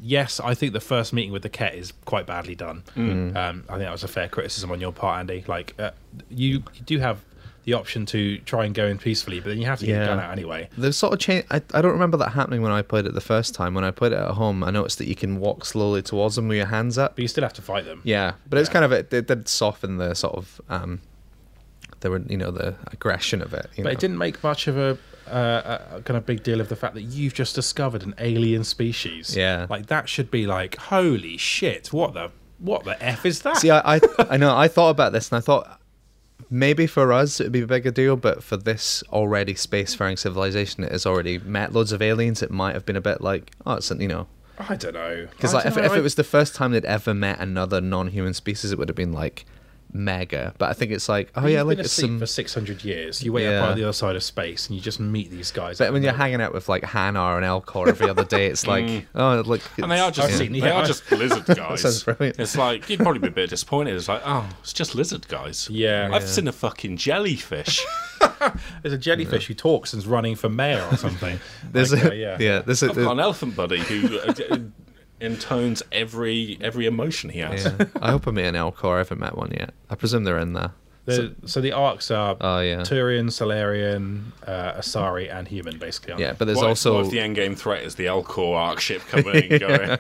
[0.01, 2.83] Yes, I think the first meeting with the Kett is quite badly done.
[2.97, 5.45] Um, I think that was a fair criticism on your part, Andy.
[5.49, 5.91] Like uh,
[6.31, 7.25] you, you do have
[7.65, 9.99] the option to try and go in peacefully, but then you have to get Yeah.
[9.99, 10.69] your gun out anyway.
[10.79, 13.21] They've sort of change, I, I don't remember that happening when I played it the
[13.21, 13.75] first time.
[13.75, 16.49] When I played it at home, I noticed that you can walk slowly towards them
[16.49, 17.17] with your hands up.
[17.17, 18.01] But you still have to fight them.
[18.05, 21.01] Yeah, but it's kind of it, it did soften the sort of um,
[22.01, 23.67] the were you know the aggression of it.
[23.77, 23.93] You But know?
[23.95, 24.97] it didn't make much of a,
[25.31, 28.15] uh, a a kind of big deal of the fact that you've just discovered an
[28.19, 29.37] alien species.
[29.37, 29.67] Yeah.
[29.69, 31.93] like that should be like, holy shit!
[31.93, 33.59] What the what the f is that?
[33.59, 35.81] See, I, I I know I thought about this and I thought
[36.51, 40.83] maybe for us it would be a bigger deal, but for this already spacefaring civilization
[40.83, 43.75] that has already met loads of aliens, it might have been a bit like oh,
[43.75, 44.27] it's something, you know
[44.59, 45.29] I don't know.
[45.31, 48.35] because like if, know, if it was the first time they'd ever met another non-human
[48.35, 49.45] species, it would have been like
[49.93, 50.55] mega.
[50.59, 52.19] But I think it's like oh You've yeah, been like it's some.
[52.19, 53.23] for six hundred years.
[53.23, 53.69] You wait up Yeah.
[53.71, 55.79] on the other side of space, and you just meet these guys.
[55.79, 59.07] But when you're hanging out with like Hanar and Elcor every other day, it's like
[59.15, 61.83] oh look, And they are just I've they are just lizard guys.
[61.83, 62.39] sounds brilliant.
[62.39, 63.95] It's like you'd probably be a bit disappointed.
[63.97, 65.69] It's like, oh, it's just lizard guys.
[65.71, 66.11] Yeah.
[66.13, 67.85] I've seen a fucking jellyfish.
[68.83, 71.39] There's a jellyfish who talks and's running for mayor or something.
[71.71, 72.37] There's Like, a, uh, yeah.
[72.41, 72.59] yeah.
[72.61, 74.71] there's a, I've got an elephant buddy who uh, d-
[75.21, 77.65] intones every every emotion he has.
[77.65, 77.87] yeah.
[78.01, 78.95] I hope I meet an Elcor.
[78.95, 79.75] I haven't met one yet.
[79.91, 80.73] I presume they're in there.
[81.07, 86.13] The, so the Arks are Oh yeah, Turian, Salarian, uh, Asari, and human, basically.
[86.13, 86.33] aren't yeah.
[86.33, 86.37] they?
[86.39, 88.79] But there's What if- also what if the end game threat is the Elcor Ark
[88.81, 89.99] ship coming and going?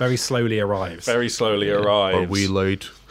[0.00, 1.04] Very slowly arrives.
[1.04, 2.16] Very slowly arrives.
[2.16, 2.88] are we late?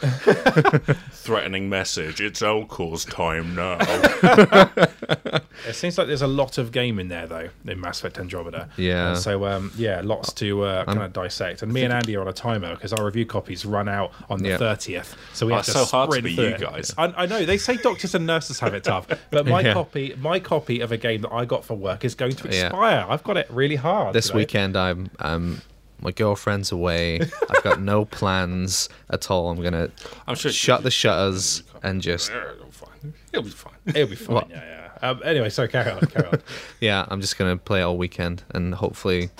[1.12, 2.20] threatening message?
[2.20, 3.78] It's Elcor's time now.
[5.68, 8.70] It seems like there's a lot of game in there, though, in Mass Effect Andromeda.
[8.78, 9.10] Yeah.
[9.10, 11.60] And so, um, yeah, lots to uh, kind of dissect.
[11.62, 14.42] And me and Andy are on a timer because our review copies run out on
[14.42, 14.56] the Yeah.
[14.58, 15.14] 30th.
[15.34, 16.60] So we Oh, have to it's so hard to be through you it.
[16.62, 16.94] guys.
[16.96, 17.44] I, I know.
[17.44, 19.06] They say doctors and nurses have it tough.
[19.30, 19.74] But my Yeah.
[19.74, 22.68] copy my copy of a game that I got for work is going to Yeah.
[22.68, 23.04] expire.
[23.06, 24.14] I've got it really hard.
[24.14, 24.38] This today.
[24.38, 25.60] weekend, I'm um,
[26.02, 27.20] my girlfriend's away.
[27.50, 29.50] I've got no plans at all.
[29.50, 29.90] I'm gonna
[30.26, 33.14] I'm sure shut the shutters and just It'll be fine.
[33.32, 33.72] It'll be fine.
[33.86, 34.34] It'll be fine.
[34.34, 34.50] What?
[34.50, 35.08] Yeah, yeah.
[35.08, 36.00] Um, anyway, so carry on.
[36.00, 36.42] Carry on.
[36.80, 37.06] yeah.
[37.08, 39.30] I'm just gonna play all weekend and hopefully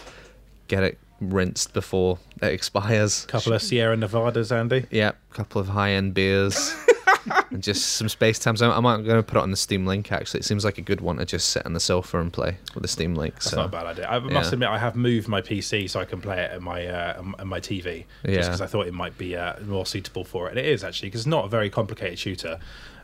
[0.69, 3.25] get it rinsed before it expires.
[3.27, 4.87] couple of Sierra Nevadas, Andy.
[4.91, 6.75] Yeah, a couple of high end beers.
[7.51, 8.63] and just some space times.
[8.63, 10.11] I'm, I'm going to put it on the Steam Link.
[10.13, 12.59] Actually, it seems like a good one to just sit on the sofa and play
[12.75, 13.35] with the Steam Link.
[13.35, 14.09] That's so not a bad idea.
[14.09, 14.55] I must yeah.
[14.55, 17.49] admit, I have moved my PC so I can play it at my uh, on
[17.49, 18.05] my TV.
[18.25, 18.37] Yeah.
[18.37, 20.85] Just because I thought it might be uh, more suitable for it, and it is
[20.85, 22.59] actually because it's not a very complicated shooter.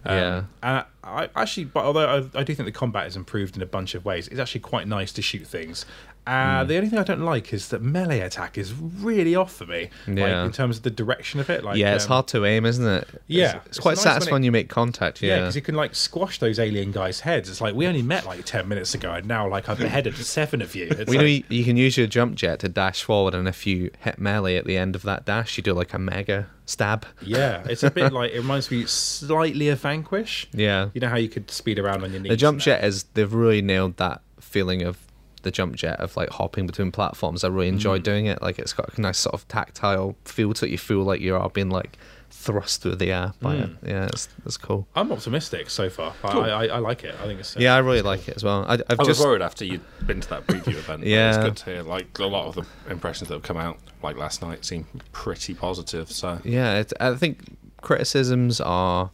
[0.04, 0.44] Um, Yeah.
[0.62, 3.62] And I, I actually, but although I, I do think the combat has improved in
[3.62, 5.84] a bunch of ways, it's actually quite nice to shoot things.
[6.26, 6.68] Uh, Hmm.
[6.68, 9.90] The only thing I don't like is that melee attack is really off for me.
[10.08, 10.38] Yeah.
[10.40, 11.62] Like in terms of the direction of it.
[11.64, 13.08] Like yeah, it's um, hard to aim, isn't it?
[13.26, 14.42] Yeah, it's, it's it's quite nice when satisfying.
[14.42, 15.22] it- you make contact.
[15.22, 17.48] Yeah, Yeah, because you can like squash those alien guys' heads.
[17.48, 20.60] It's like we only met like ten minutes ago, and now like I've beheaded seven
[20.62, 20.88] of you.
[20.90, 23.66] It's We know you, you can use your jump jet to dash forward, and if
[23.66, 27.06] you hit melee at the end of that dash, you do like a mega stab.
[27.22, 30.48] Yeah, it's a bit like it reminds me slightly of Vanquish.
[30.52, 32.30] Yeah, You know how you could speed around on your knees.
[32.30, 34.98] the jump jet is they've really nailed that feeling of
[35.46, 37.42] the jump jet of like hopping between platforms.
[37.44, 37.74] I really Mm.
[37.74, 38.42] enjoy doing it.
[38.42, 40.70] Like it's got a nice sort of tactile feel to it.
[40.70, 41.96] You feel like you are being like
[42.30, 43.70] thrust through the air by it.
[43.82, 43.88] Mm.
[43.88, 44.86] Yeah, it's, it's cool.
[44.94, 46.12] I'm optimistic so far.
[46.24, 46.42] I, Cool.
[46.42, 47.14] I, I like it.
[47.22, 48.64] I think it's uh, Yeah, I really like it as well.
[48.68, 51.04] I, I've I was just worried after you'd been to that preview event.
[51.04, 51.28] Yeah.
[51.28, 51.82] it's good to hear.
[51.82, 55.54] Like a lot of the impressions that have come out, like last night, seem pretty
[55.54, 56.10] positive.
[56.10, 59.10] So Yeah, it, I think criticisms are.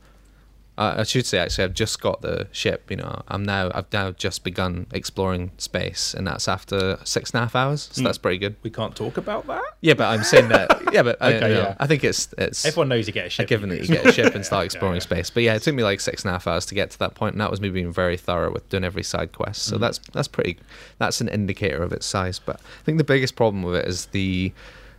[0.78, 2.90] Uh, I should say actually, I've just got the ship.
[2.90, 7.38] You know, I'm now I've now just begun exploring space, and that's after six and
[7.40, 7.90] a half hours.
[7.92, 8.04] So Hmm.
[8.06, 8.56] that's pretty good.
[8.62, 9.62] we can't talk about that.
[9.82, 10.80] Yeah, but I'm saying that.
[10.92, 11.76] Yeah, but I, Okay, you know, yeah.
[11.80, 13.48] I think it's it's Everyone knows you get a ship.
[13.48, 15.00] given that you get a ship and start exploring yeah.
[15.00, 15.30] space.
[15.30, 17.14] But yeah, it took me like six and a half hours to get to that
[17.14, 19.61] point, and that was me being very thorough with doing every side quest.
[19.66, 19.70] Mm.
[19.70, 20.58] So that's that's pretty.
[20.98, 22.38] That's an indicator of its size.
[22.38, 24.52] But I think the biggest problem with it is the.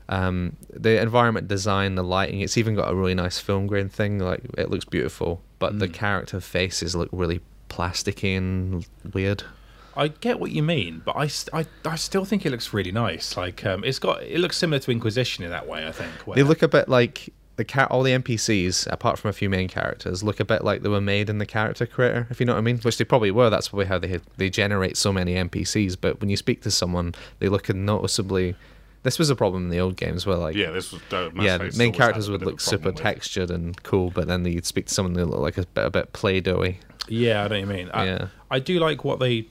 [0.09, 4.19] Um, the environment design, the lighting, it's even got a really nice film grain thing.
[4.19, 5.93] Like it looks beautiful, but the Mm.
[5.93, 9.43] character faces look really plasticky and weird.
[9.95, 13.37] I get what you mean, but I, I, I still think it looks really nice.
[13.37, 15.87] Like um, it's got it looks similar to Inquisition in that way.
[15.87, 16.11] I think.
[16.35, 17.91] They look a bit like the cat.
[17.91, 20.99] All the NPCs, apart from a few main characters, look a bit like they were
[21.15, 22.25] made in the character creator.
[22.31, 23.49] If you know what I mean, which they probably were.
[23.51, 25.95] That's probably how they they generate so many NPCs.
[26.01, 28.55] But when you speak to someone, they look noticeably.
[29.03, 31.45] This was a problem in the old games where like yeah, this was uh, Mass
[31.45, 34.87] yeah, Effect's main characters would look super with- textured and cool, but then you'd speak
[34.87, 36.79] to someone they look like a bit a bit play doughy.
[37.09, 37.89] Yeah, I know what you mean.
[37.93, 38.27] I, Yeah.
[38.49, 39.47] I do like what they.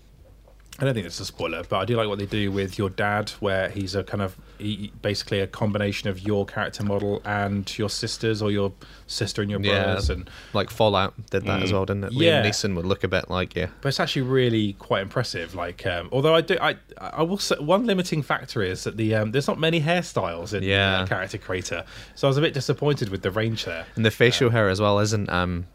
[0.78, 2.88] I don't think it's a spoiler, but I do like what they do with your
[2.88, 7.76] dad, where he's a kind of he, basically a combination of your character model and
[7.78, 8.72] your sisters, or your
[9.06, 9.85] sister and your Yeah.
[9.85, 11.72] brothers, and Like Fallout did that as Mm.
[11.74, 12.12] well, didn't it?
[12.14, 12.42] Yeah.
[12.42, 13.66] Liam Neeson would look a bit like yeah.
[13.82, 15.54] but it's actually really quite impressive.
[15.54, 19.14] Like, um, although I do, I I will say one limiting factor is that the
[19.14, 20.98] um, there's not many hairstyles in Yeah.
[20.98, 23.85] the uh, character creator, so I was a bit disappointed with the range there.
[23.94, 25.66] And the facial hair as well isn't um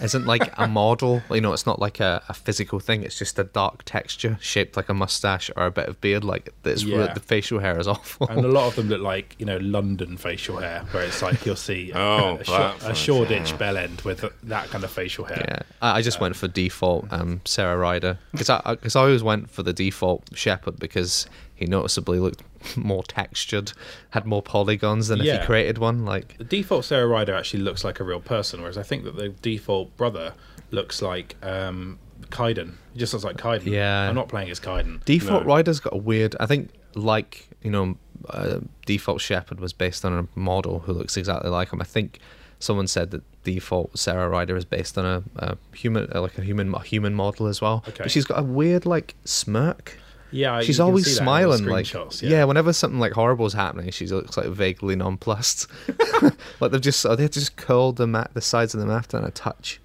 [0.00, 1.22] isn't like a model.
[1.30, 3.02] You know, it's not like a, a physical thing.
[3.02, 6.24] It's just a dark texture shaped like a mustache or a bit of beard.
[6.24, 7.12] Like this, Yeah.
[7.12, 8.26] the facial hair is awful.
[8.28, 11.44] and a lot of them look like you know London facial hair, where it's like
[11.46, 14.90] you'll see a, Oh, a, short, that- a Shoreditch bell end with that kind of
[14.90, 15.44] facial hair.
[15.48, 19.22] Yeah, I, I just went for default um, Sara Ryder because I because I, always
[19.22, 22.42] went for the default Shepard because he noticeably looked
[22.76, 23.72] more textured,
[24.10, 25.40] had more polygons than if Yeah.
[25.40, 26.04] he created one.
[26.04, 29.16] Like The default Sara Ryder actually looks like a real person, whereas I think that
[29.16, 30.34] the default brother
[30.70, 31.98] looks like um,
[32.30, 32.74] Kaidan.
[32.92, 33.66] He just looks like Kaidan.
[33.66, 34.08] Yeah.
[34.08, 35.04] I'm not playing as Kaidan.
[35.04, 35.48] default No.
[35.48, 36.36] Ryder's got a weird.
[36.40, 37.96] I think like you know,
[38.28, 41.80] uh, default Shepard was based on a model who looks exactly like him.
[41.80, 42.18] I think
[42.58, 46.42] someone said that default Sara Ryder is based on a, a human, uh, like a
[46.42, 47.82] human, a human model as well.
[47.88, 48.04] Okay.
[48.04, 49.98] But she's got a weird like smirk.
[50.34, 52.42] Yeah, She's you can always see that in the smiling, like screenshots, yeah.
[52.44, 55.68] Whenever something like horrible is happening, she looks like vaguely nonplussed.
[56.60, 59.30] like they've just they just curled the mat, the sides of the map down a
[59.30, 59.80] touch.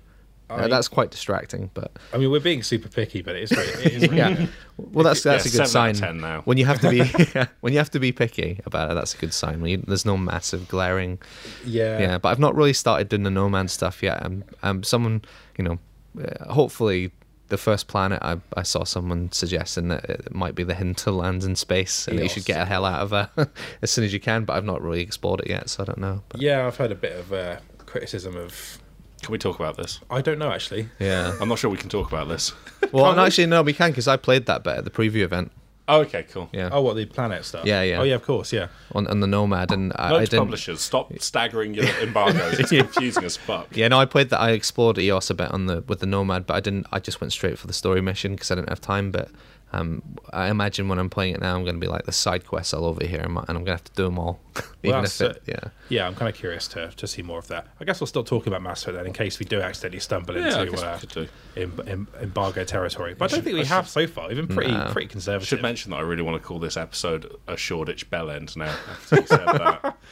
[0.50, 3.52] Uh, I- that's quite distracting, but I mean, we're being super picky, but it is.
[3.52, 4.48] Really, it is really yeah.
[4.78, 5.90] Well, that's that's Yeah, a good seven out sign.
[5.92, 6.42] of 10 now.
[6.46, 7.04] When you have to be
[7.62, 9.62] when you have to be picky about it, that's a good sign.
[9.62, 11.20] When you, there's no massive glaring.
[11.64, 12.00] yeah.
[12.00, 14.26] Yeah, but I've not really started doing the Nomad stuff yet.
[14.26, 15.22] I'm, I'm someone,
[15.60, 15.80] you know,
[16.20, 17.12] uh, hopefully
[17.50, 21.56] the first planet I, I saw someone suggesting that it might be the hinterlands in
[21.56, 23.30] space and that you should get the hell out of there
[23.82, 24.46] as soon as you can.
[24.46, 26.24] But I've not really explored it yet, so I don't know.
[26.30, 28.80] But, Yeah, I've heard a bit of uh, criticism of.
[29.22, 30.00] Can we talk about this?
[30.10, 30.88] I don't know actually.
[30.98, 31.36] yeah.
[31.42, 32.54] I'm not sure we can talk about this.
[32.94, 35.52] Well, Can't actually, no, we can because I played that bit at the preview event.
[35.90, 36.50] Oh, okay, cool.
[36.54, 37.66] Yeah, Oh, what the planet stuff?
[37.66, 38.00] Yeah, yeah.
[38.00, 38.68] Oh, yeah, of course, yeah.
[38.94, 40.40] on, on the Nomad, and I, I didn't.
[40.40, 42.60] publishers, stop staggering your embargoes.
[42.60, 43.76] It's confusing as fuck.
[43.76, 44.40] Yeah, no, I played that.
[44.40, 46.86] I explored EOS a bit on the with the Nomad, but I didn't.
[46.92, 49.10] I just went straight for the story mission because I didn't have time.
[49.12, 49.30] But
[49.72, 50.02] um,
[50.34, 52.74] I imagine when I'm playing it now, I'm going to be like the side quests
[52.74, 54.40] all over here, and I'm going to have to do them all,
[54.84, 55.38] even that's if it.
[55.38, 55.44] it.
[55.64, 55.70] Yeah.
[55.90, 57.68] Yeah, I'm kind of curious to, to see more of that.
[57.80, 60.36] I guess we'll still talk about Mass Effect then, in case we do accidentally stumble
[60.38, 63.14] Yeah, into uh, em- em- embargo territory.
[63.14, 64.30] But I don't think we have so far.
[64.30, 64.90] We've pretty No.
[64.92, 65.48] pretty I conservative.
[65.48, 68.76] should mention that I really want to call this episode a Shoreditch Bell End now.
[68.92, 69.98] After you said that.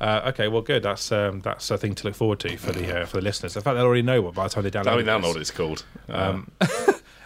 [0.00, 0.84] Uh, okay, well, good.
[0.84, 3.56] That's um, that's a thing to look forward to for the uh, for the listeners.
[3.56, 4.86] In fact, they already know what by the time they download.
[4.92, 5.22] I mean, now this.
[5.24, 5.84] know what it's called.
[6.08, 6.52] Um,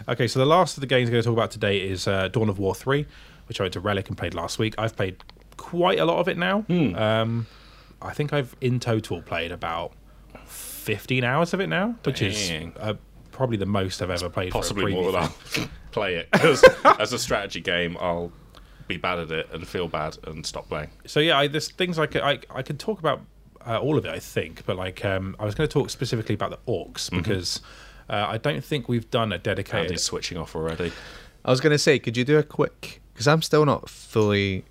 [0.07, 2.27] Okay, so the last of the games we're going to talk about today is uh,
[2.27, 3.05] Dawn of War 3,
[3.47, 4.75] which I went to Relic and played last week.
[4.77, 5.23] I've played
[5.57, 6.61] quite a lot of it now.
[6.61, 6.95] Hmm.
[6.95, 7.47] Um,
[8.01, 9.93] I think I've in total played about
[10.45, 12.29] 15 hours of it now, which Dang.
[12.29, 12.95] is uh,
[13.31, 15.23] probably the most I've ever played possibly more than.
[15.23, 15.35] I'll
[15.91, 16.27] play it.
[16.99, 18.31] as a strategy game, I'll
[18.87, 20.89] be bad at it and feel bad and stop playing.
[21.05, 23.21] So yeah, I, there's things I could, I, I can talk about
[23.65, 26.35] uh, all of it, I think, but like um, I was going to talk specifically
[26.35, 27.65] about the orcs Mm-hmm.
[28.09, 29.87] Uh, I don't think we've done a dedicated.
[29.87, 30.91] Andy's switching off already.
[31.45, 33.01] I was going to say, could you do a quick?
[33.13, 34.65] Because I'm still not fully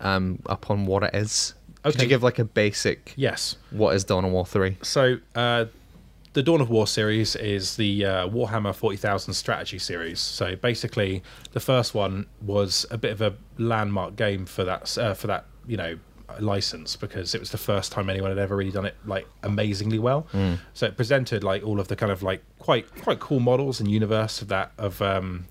[0.00, 1.54] um up on what it is.
[1.82, 2.02] Could Okay.
[2.04, 3.12] you give like a basic?
[3.16, 3.56] Yes.
[3.70, 4.76] What is Dawn of War Three?
[4.82, 5.66] So, uh,
[6.34, 10.20] the Dawn of War series is the uh, Warhammer 40,000 strategy series.
[10.20, 15.14] So, basically, the first one was a bit of a landmark game for that uh,
[15.14, 15.98] for that you know
[16.40, 19.98] license because it was the first time anyone had ever really done it like amazingly
[19.98, 20.26] well.
[20.74, 23.90] So it presented like all of the kind of like quite quite cool models and
[23.90, 25.46] universe of that of um,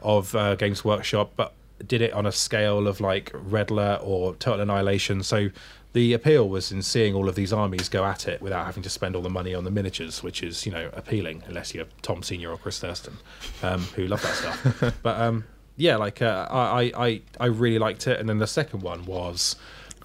[0.00, 1.54] of uh, Games Workshop, but
[1.86, 5.22] did it on a scale of like Red Alert or Total Annihilation.
[5.22, 5.50] So
[5.92, 8.90] the appeal was in seeing all of these armies go at it without having to
[8.90, 12.22] spend all the money on the miniatures, which is you know appealing unless you're Tom
[12.22, 13.14] Senior or Chris Thursten,
[13.62, 14.94] um, who love that stuff.
[15.02, 15.44] but um,
[15.76, 19.56] yeah, like uh, I, I I really liked it, and then the second one was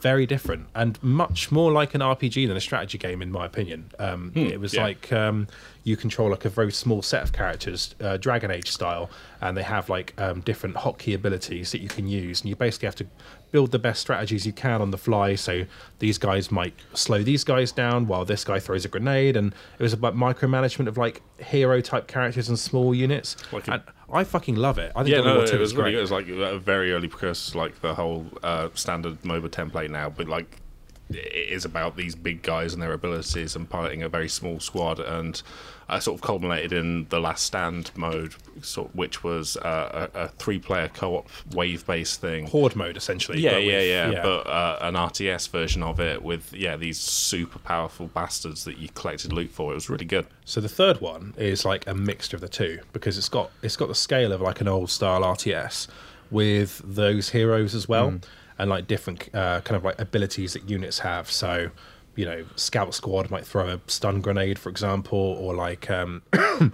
[0.06, 3.90] very different and much more like an RPG than a strategy game, in my opinion.
[3.98, 4.84] Um, it was yeah.
[4.84, 5.48] like um,
[5.86, 9.62] you control like a very small set of characters, uh, Dragon Age style, and they
[9.64, 13.06] have like um, different hotkey abilities that you can use, and you basically have to
[13.52, 15.36] build the best strategies you can on the fly.
[15.36, 15.66] So
[16.00, 19.84] these guys might slow these guys down while this guy throws a grenade, and it
[19.84, 23.38] was about micromanagement of like hero type characters and small units.
[23.54, 24.92] Like a- I fucking love it.
[24.96, 25.92] I think Yeah, of no, War 2 it was really great.
[25.94, 25.98] good.
[25.98, 30.10] It was like a very early precursor, like the whole uh, standard MOBA template now,
[30.10, 30.62] but like
[31.10, 35.42] is about these big guys and their abilities and piloting a very small squad, and
[35.88, 40.28] uh, sort of culminated in the Last Stand mode, sort which was uh, a, a
[40.30, 42.48] three-player co-op wave-based thing.
[42.48, 43.40] Horde mode essentially.
[43.40, 43.78] Yeah, but yeah,
[44.08, 48.64] with- yeah, But uh, an RTS version of it with yeah these super powerful bastards
[48.64, 49.72] that you collected loot for.
[49.72, 50.26] It was really good.
[50.44, 53.76] So the third one is like a mixture of the two because it's got it's
[53.78, 55.88] got the scale of like an old style RTS
[56.32, 58.20] with those heroes as well
[58.58, 61.30] and like different uh, kind of like abilities that units have.
[61.30, 61.72] So
[62.16, 66.22] you know, Scout Squad might throw a stun grenade, for example, or like um,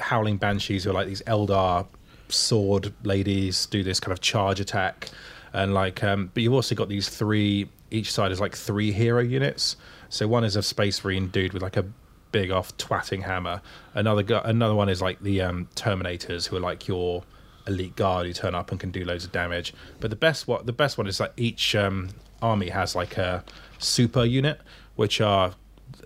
[0.00, 1.86] Howling Banshees, who are like these Eldar
[2.28, 5.10] sword ladies, do this kind of charge attack,
[5.52, 7.68] and like, um, but you've also got these three.
[7.90, 9.76] Each side is like three hero units.
[10.08, 11.84] So one is a Space Marine dude with like a
[12.32, 13.62] big off twatting hammer.
[13.94, 17.22] Another gu- another one is like the um, Terminators, who are like your
[17.66, 19.74] elite guard who turn up and can do loads of damage.
[20.00, 22.10] But the best what the best one is like each um,
[22.42, 23.44] army has like a
[23.78, 24.60] super unit,
[24.96, 25.54] which are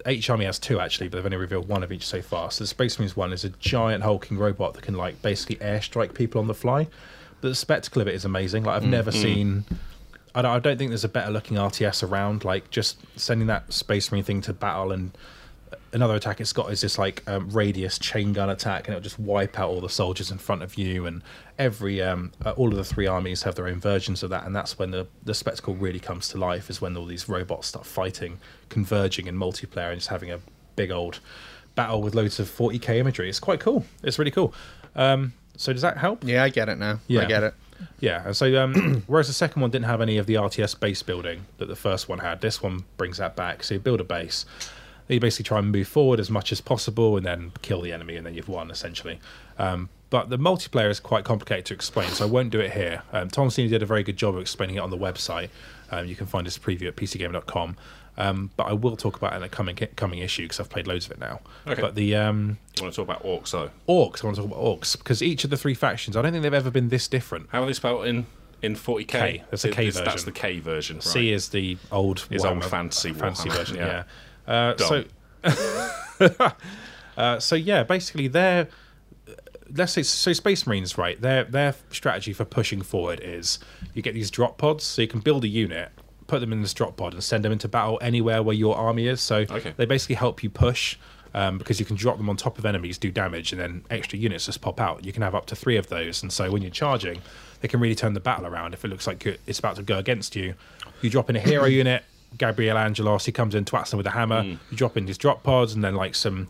[0.07, 2.51] each army has two actually, but they've only revealed one of each so far.
[2.51, 6.15] So the Space Marines one is a giant hulking robot that can like basically airstrike
[6.15, 6.89] people on the fly.
[7.41, 8.65] But the spectacle of it is amazing.
[8.65, 9.65] Like I've never seen.
[10.35, 12.45] I don't, I don't think there's a better looking RTS around.
[12.45, 15.17] Like just sending that Space Marine thing to battle and
[15.93, 19.19] another attack it's got is this like um, radius chain gun attack and it'll just
[19.19, 21.23] wipe out all the soldiers in front of you and
[21.59, 24.55] every um, uh, all of the three armies have their own versions of that and
[24.55, 27.87] that's when the, the spectacle really comes to life is when all these robots start
[27.87, 30.39] fighting converging in multiplayer and just having a
[30.77, 31.21] big old
[31.75, 34.53] battle with loads of 40k imagery it's quite cool it's really cool
[34.95, 37.01] um, so does that help Yeah, I get it now.
[37.09, 37.23] Yeah.
[37.23, 37.55] I get it.
[38.01, 41.03] yeah, and so um, whereas the second one didn't have any of the RTS base
[41.03, 43.63] building that the first one had, this one brings that back.
[43.65, 44.45] So you build a base,
[45.09, 48.17] you basically try and move forward as much as possible, and then kill the enemy,
[48.17, 49.19] and then you've won essentially.
[49.59, 53.03] Um, but the multiplayer is quite complicated to explain, so I won't do it here.
[53.13, 55.51] Um, Tom Senior did a very good job of explaining it on the website.
[55.91, 57.77] Um, you can find his preview at pcgamer.com.
[58.17, 60.89] Um, but I will talk about it in a coming coming issue because I've played
[60.89, 61.41] loads of it now.
[61.69, 61.81] Okay.
[61.81, 63.71] But the um, You want to talk about orcs though?
[63.89, 66.33] orcs, I want to talk about orcs because each of the three factions, I don't
[66.33, 67.47] think they've ever been this different.
[67.53, 68.27] How are they spelled in
[68.61, 69.07] in 40k?
[69.07, 69.45] K.
[69.51, 70.97] That's a K It's- That's the K version.
[70.97, 71.03] Right.
[71.05, 73.77] C is the old Is old fantasy fantasy version.
[73.77, 73.87] yeah.
[73.87, 74.03] Yeah.
[74.49, 75.05] Uh, so,
[77.17, 78.69] uh, so yeah, basically they're
[79.75, 81.21] let's say so Space Marines, right?
[81.21, 83.59] Their their strategy for pushing forward is
[83.95, 85.91] you get these drop pods, so you can build a unit,
[86.27, 89.07] put them in this drop pod, and send them into battle anywhere where your army
[89.07, 89.21] is.
[89.21, 89.75] So Okay.
[89.77, 90.97] they basically help you push.
[91.35, 94.19] Um, because you can drop them on top of enemies, do damage, and then extra
[94.19, 95.05] units just pop out.
[95.05, 97.21] You can have up to three of those, and so when you're charging,
[97.61, 98.73] they can really turn the battle around.
[98.73, 100.55] If it looks like it's about to go against you,
[101.03, 102.03] you drop in a hero unit.
[102.37, 104.43] Gabriel Angelos, he comes in, twats them with a hammer.
[104.43, 104.59] Mm.
[104.71, 106.49] You drop in these drop pods, and then like some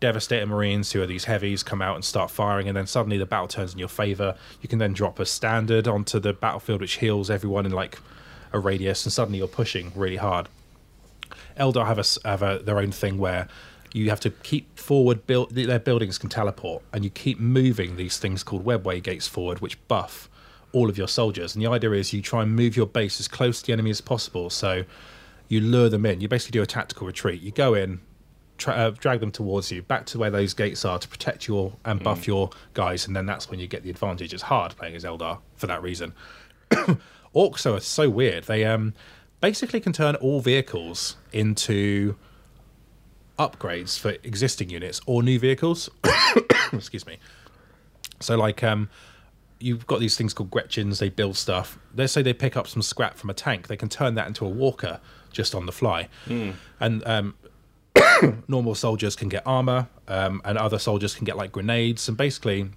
[0.00, 3.26] devastator marines who are these heavies come out and start firing and then suddenly the
[3.26, 4.36] battle turns in your favor.
[4.62, 7.98] You can then drop a standard onto the battlefield which heals everyone in like
[8.52, 10.48] a radius and suddenly you're pushing really hard.
[11.58, 13.48] Eldar have a, have a their own thing where
[13.92, 18.18] you have to keep forward build their buildings can teleport and you keep moving these
[18.18, 20.28] things called webway gates forward which buff
[20.72, 21.56] all of your soldiers.
[21.56, 23.90] And the idea is you try and move your base as close to the enemy
[23.90, 24.50] as possible.
[24.50, 24.84] So
[25.48, 26.20] you lure them in.
[26.20, 27.40] You basically do a tactical retreat.
[27.40, 28.00] You go in
[28.58, 31.72] tra- uh, drag them towards you back to where those gates are to protect your
[31.84, 34.34] and buff your guys and then that's when you get the advantage.
[34.34, 36.12] It's hard playing as eldar for that reason.
[37.34, 38.44] Orcs are so weird.
[38.44, 38.92] They um
[39.40, 42.16] basically can turn all vehicles into
[43.38, 45.88] upgrades for existing units or new vehicles.
[46.72, 47.18] Excuse me.
[48.20, 48.90] So like um
[49.60, 50.98] you've got these things called Gretchins.
[50.98, 51.78] They build stuff.
[51.94, 53.68] Let's say they pick up some scrap from a tank.
[53.68, 55.00] They can turn that into a walker
[55.30, 56.08] just on the fly.
[56.80, 57.34] And um,
[58.48, 62.08] normal soldiers can get armor, um, and other soldiers can get like grenades.
[62.08, 62.70] And basically,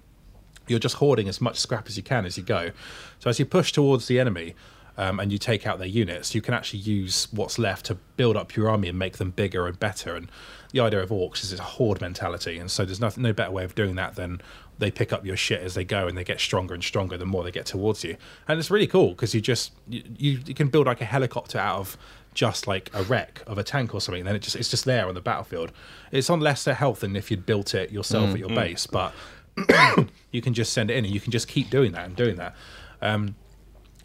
[0.66, 2.70] you're just hoarding as much scrap as you can as you go.
[3.18, 4.54] So as you push towards the enemy.
[4.98, 8.36] Um, and you take out their units, you can actually use what's left to build
[8.36, 10.14] up your army and make them bigger and better.
[10.14, 10.30] And
[10.72, 13.50] the idea of orcs is it's a horde mentality, and so there's nothing, no better
[13.50, 14.42] way of doing that than
[14.78, 17.24] they pick up your shit as they go, and they get stronger and stronger the
[17.24, 18.18] more they get towards you.
[18.46, 21.58] And it's really cool because you just you, you, you can build like a helicopter
[21.58, 21.96] out of
[22.34, 24.24] just like a wreck of a tank or something.
[24.24, 25.72] Then it just it's just there on the battlefield.
[26.10, 29.12] It's on lesser health than if you'd built it yourself at your base, but
[30.30, 32.36] you can just send it in, and you can just keep doing that and doing
[32.36, 32.54] that.
[33.00, 33.34] Um,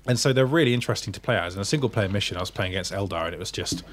[0.07, 1.55] and so they're really interesting to play as.
[1.55, 3.83] In a single player mission, I was playing against Eldar, and it was just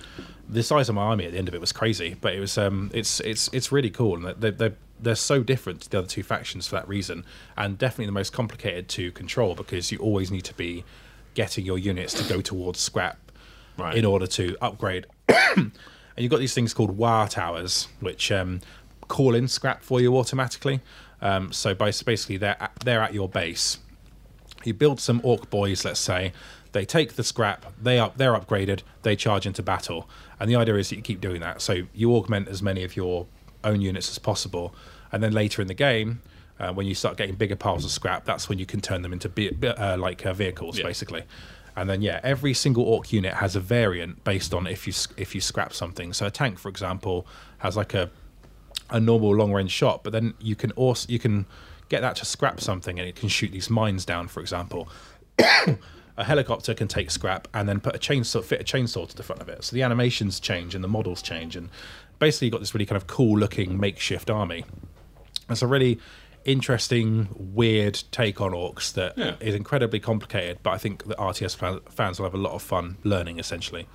[0.49, 2.17] the size of my army at the end of it was crazy.
[2.21, 5.83] But it was um, it's it's it's really cool, and they they they're so different
[5.83, 7.25] to the other two factions for that reason,
[7.57, 10.85] and definitely the most complicated to control because you always need to be
[11.35, 13.19] getting your units to go towards scrap
[13.77, 13.97] Right.
[13.97, 15.07] in order to upgrade.
[15.29, 15.73] and
[16.17, 18.61] you've got these things called WAR towers, which um,
[19.09, 20.81] call in scrap for you automatically.
[21.21, 23.79] Um, so basically, they're at, they're at your base.
[24.65, 26.33] You build some orc boys, let's say.
[26.73, 27.67] They take the scrap.
[27.81, 28.17] They up.
[28.17, 28.81] They're upgraded.
[29.03, 30.09] They charge into battle.
[30.41, 31.63] And the idea is that you keep doing that.
[31.63, 33.27] So you augment as many of your
[33.63, 34.75] own units as possible.
[35.13, 36.21] And then later in the game,
[36.59, 39.13] uh, when you start getting bigger piles of scrap, that's when you can turn them
[39.13, 40.85] into be- uh, like uh, vehicles, Yeah.
[40.87, 41.23] basically.
[41.77, 45.35] And then yeah, every single orc unit has a variant based on if you if
[45.35, 46.13] you scrap something.
[46.13, 47.27] So a tank, for example,
[47.59, 48.11] has like a
[48.91, 51.47] a normal long range shot, but then you can also you can
[51.89, 54.89] get that to scrap something and it can shoot these mines down, for example.
[56.17, 59.23] a helicopter can take scrap and then put a chainsaw fit a chainsaw to the
[59.23, 59.65] front of it.
[59.65, 61.71] So the animations change and the models change and
[62.19, 64.65] basically you've got this really kind of cool looking makeshift army.
[65.51, 65.99] It's a really
[66.45, 69.57] interesting, weird take on orcs that is Yeah.
[69.57, 71.57] incredibly complicated, but I think the RTS
[71.91, 73.87] fans will have a lot of fun learning essentially.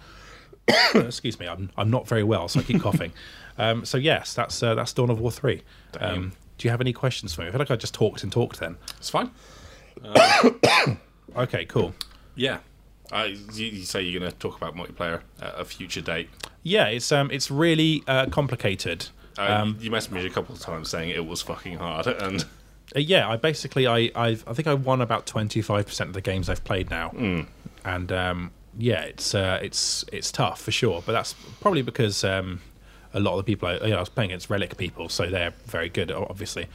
[0.95, 3.12] excuse me, I'm I'm not very well, so I keep coughing.
[3.62, 5.64] Um, so yes, that's uh, that's Dawn of War three.
[6.00, 7.50] Um, do you have any questions for me?
[7.50, 8.78] I feel like I just talked and talked then.
[8.97, 9.32] It's fine.
[11.36, 11.93] Okay, cool.
[12.36, 12.60] Yeah.
[13.12, 16.30] Uh, you, you say you're going to talk about multiplayer at a future date.
[16.64, 19.08] Yeah, it's um it's really uh, complicated.
[19.39, 22.43] Uh, you- messaged me a couple of times saying it was fucking hard, and
[22.95, 26.13] Uh, yeah, I basically I I've, I think I won about twenty five percent of
[26.13, 27.11] the games I've played now,
[27.85, 31.01] and um, yeah, it's uh, it's it's tough for sure.
[31.05, 32.61] But that's probably because um,
[33.14, 35.30] a lot of the people I, you know, I was playing against Relic people, so
[35.30, 36.68] they're very good, obviously.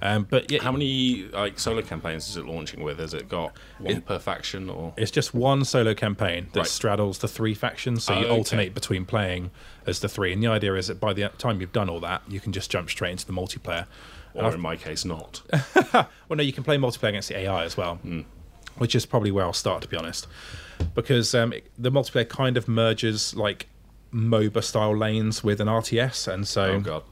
[0.00, 2.98] Um, but yeah, how many like solo campaigns is it launching with?
[2.98, 4.94] Has it got one per faction or?
[4.96, 6.66] It's just one solo campaign that Right.
[6.68, 8.34] straddles the three factions, so Oh, you okay.
[8.36, 9.50] alternate between playing
[9.86, 10.32] as the three.
[10.32, 12.70] And the idea is that by the time you've done all that, you can just
[12.70, 13.86] jump straight into the multiplayer.
[14.34, 15.42] Or in my case, not.
[15.92, 17.98] Well, no, you can play multiplayer against the AI as well,
[18.78, 20.26] which is probably where I'll start, to be honest,
[20.94, 23.66] because um, it- the multiplayer kind of merges like
[24.14, 27.02] MOBA style lanes with an RTS, and so oh god.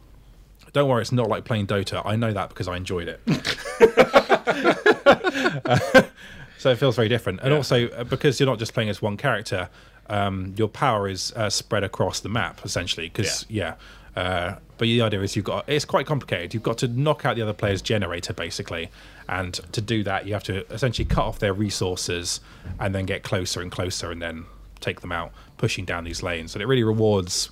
[0.73, 2.03] don't worry, it's not like playing Dota.
[2.05, 3.21] I know that because I enjoyed it.
[6.59, 7.41] so it feels very different.
[7.41, 7.57] And Yeah.
[7.57, 9.69] also, uh, because you're not just playing as one character,
[10.09, 13.09] um, your power is uh, spread across the map, essentially.
[13.09, 13.75] Because, yeah.
[14.17, 16.53] Uh, but the idea is you've got it's quite complicated.
[16.53, 18.91] You've got to knock out the other player's generator, basically.
[19.29, 22.41] And to do that, you have to essentially cut off their resources
[22.81, 24.47] and then get closer and closer and then
[24.81, 25.31] take them out,
[25.61, 26.55] pushing down these lanes.
[26.55, 27.51] And it really rewards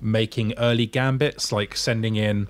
[0.00, 2.46] making early gambits, like sending in,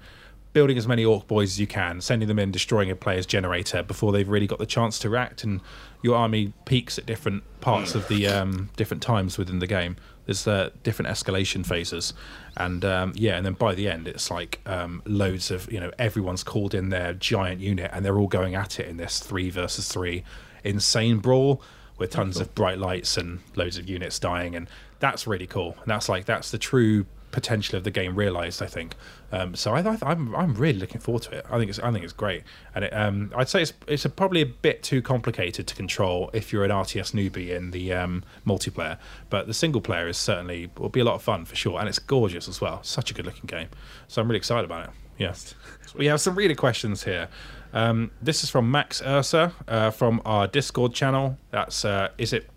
[0.53, 3.81] building as many orc boys as you can, sending them in, destroying a player's generator
[3.81, 5.61] before they've really got the chance to react, and
[6.03, 9.95] your army peaks at different parts of the um, different times within the game.
[10.27, 12.13] There's uh, different escalation phases,
[12.57, 15.93] and um, yeah, and then by the end, it's like um, loads of you know
[15.97, 19.51] everyone's called in their giant unit, and they're all going at it in this three
[19.51, 20.25] versus three
[20.65, 21.63] insane brawl
[21.99, 24.69] with tons of bright lights and loads of units dying, and
[25.01, 25.77] that's really cool.
[25.83, 28.63] And that's like that's the true potential of the game realized.
[28.63, 28.95] I think.
[29.31, 31.47] Um, so I, I, I'm I'm really looking forward to it.
[31.51, 32.43] I think it's I think it's great,
[32.75, 36.31] and it, um, I'd say it's it's a, probably a bit too complicated to control
[36.33, 38.99] if you're an RTS newbie in the um, multiplayer.
[39.31, 41.89] But the single player is certainly will be a lot of fun for sure, and
[41.89, 42.83] it's gorgeous as well.
[42.83, 43.69] Such a good looking game.
[44.09, 44.91] So I'm really excited about it.
[45.19, 45.55] Yes.
[45.97, 47.29] We have some reader questions here.
[47.73, 51.37] Um, this is from Max Ursa uh, from our Discord channel.
[51.51, 52.49] That's uh, is it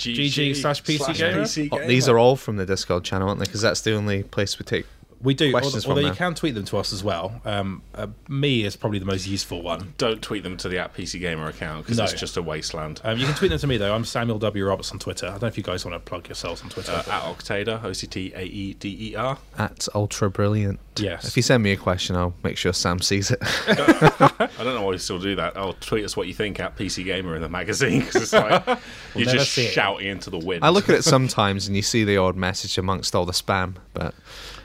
[0.00, 1.82] discord.gg slash PC gamer?
[1.82, 3.46] Oh, these are all from the Discord channel, aren't they?
[3.46, 4.86] Because that's the only place we take.
[5.22, 5.50] We do.
[5.50, 7.40] questions although from you can tweet them to us as well.
[7.44, 9.92] Um, uh, me is probably the most useful one.
[9.98, 12.04] Don't tweet them to the at PC Gamer account because No.
[12.04, 13.00] it's just a wasteland.
[13.04, 13.94] Um, you can tweet them to me though.
[13.94, 15.26] I'm Samuel W Roberts on Twitter.
[15.26, 16.92] I don't know if you guys want to plug yourselves on Twitter.
[16.92, 19.36] Uh, at Octaeder, O C T A E D E R.
[19.58, 20.80] At Ultra Brilliant.
[20.96, 21.26] Yes.
[21.28, 23.38] If you send me a question, I'll make sure Sam sees it.
[23.68, 25.56] I don't know why you still do that.
[25.56, 28.66] I'll tweet us what you think at PC Gamer in the magazine because it's like
[29.14, 29.72] you're just see it.
[29.72, 30.64] shouting into the wind.
[30.64, 33.76] I look at it sometimes and you see the odd message amongst all the spam,
[33.94, 34.14] but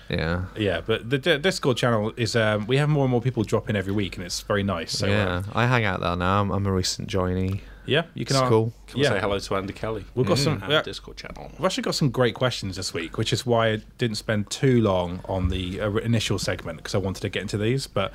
[0.09, 0.45] yeah.
[0.57, 3.69] yeah, but the D- Discord channel is um, we have more and more people drop
[3.69, 4.91] in every week, and it's very nice.
[4.91, 6.41] So yeah, um, I hang out there now.
[6.41, 7.61] I'm, I'm a recent joinee.
[7.85, 8.35] yeah, you can.
[8.35, 8.73] It's uh, cool.
[8.87, 9.09] Come yeah.
[9.09, 10.05] say hello to Andy Kelly.
[10.15, 10.81] We've got some- at yeah.
[10.81, 11.51] Discord channel.
[11.53, 14.81] We've actually got some great questions this week, which is why I didn't spend too
[14.81, 17.87] long on the uh, initial segment because I wanted to get into these.
[17.87, 18.13] But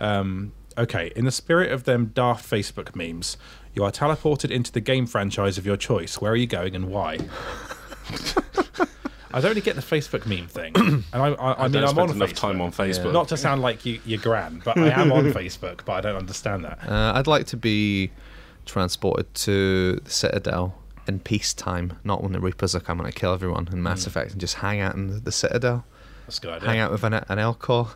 [0.00, 3.36] um, okay, in the spirit of them daft Facebook memes,
[3.74, 6.20] you are teleported into the game franchise of your choice.
[6.20, 7.18] Where are you going and why?
[9.34, 11.84] I don't really get the Facebook meme thing, and I, I, I, I mean, don't
[11.84, 12.36] I'm spend on enough Facebook.
[12.36, 13.12] time on Facebook.
[13.12, 16.16] Not to sound like you, you're grand, but I am on Facebook, but I don't
[16.16, 16.78] understand that.
[16.86, 18.10] Uh, I'd like to be
[18.66, 20.74] transported to the Citadel
[21.08, 24.40] in peacetime, not when the Reapers are coming to kill everyone in Mass Effect, and
[24.40, 25.84] just hang out in the Citadel,
[26.26, 26.68] That's a good idea.
[26.68, 27.88] hang out with an, an Elcor,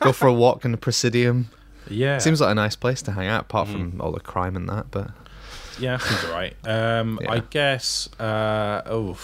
[0.00, 1.48] go for a walk in the Presidium.
[1.90, 4.68] Yeah, Seems like a nice place to hang out, apart from all the crime and
[4.68, 4.92] that.
[4.92, 5.10] But
[5.80, 6.54] yeah, seems alright.
[6.64, 8.08] Um, I guess.
[8.20, 9.18] Uh, oh,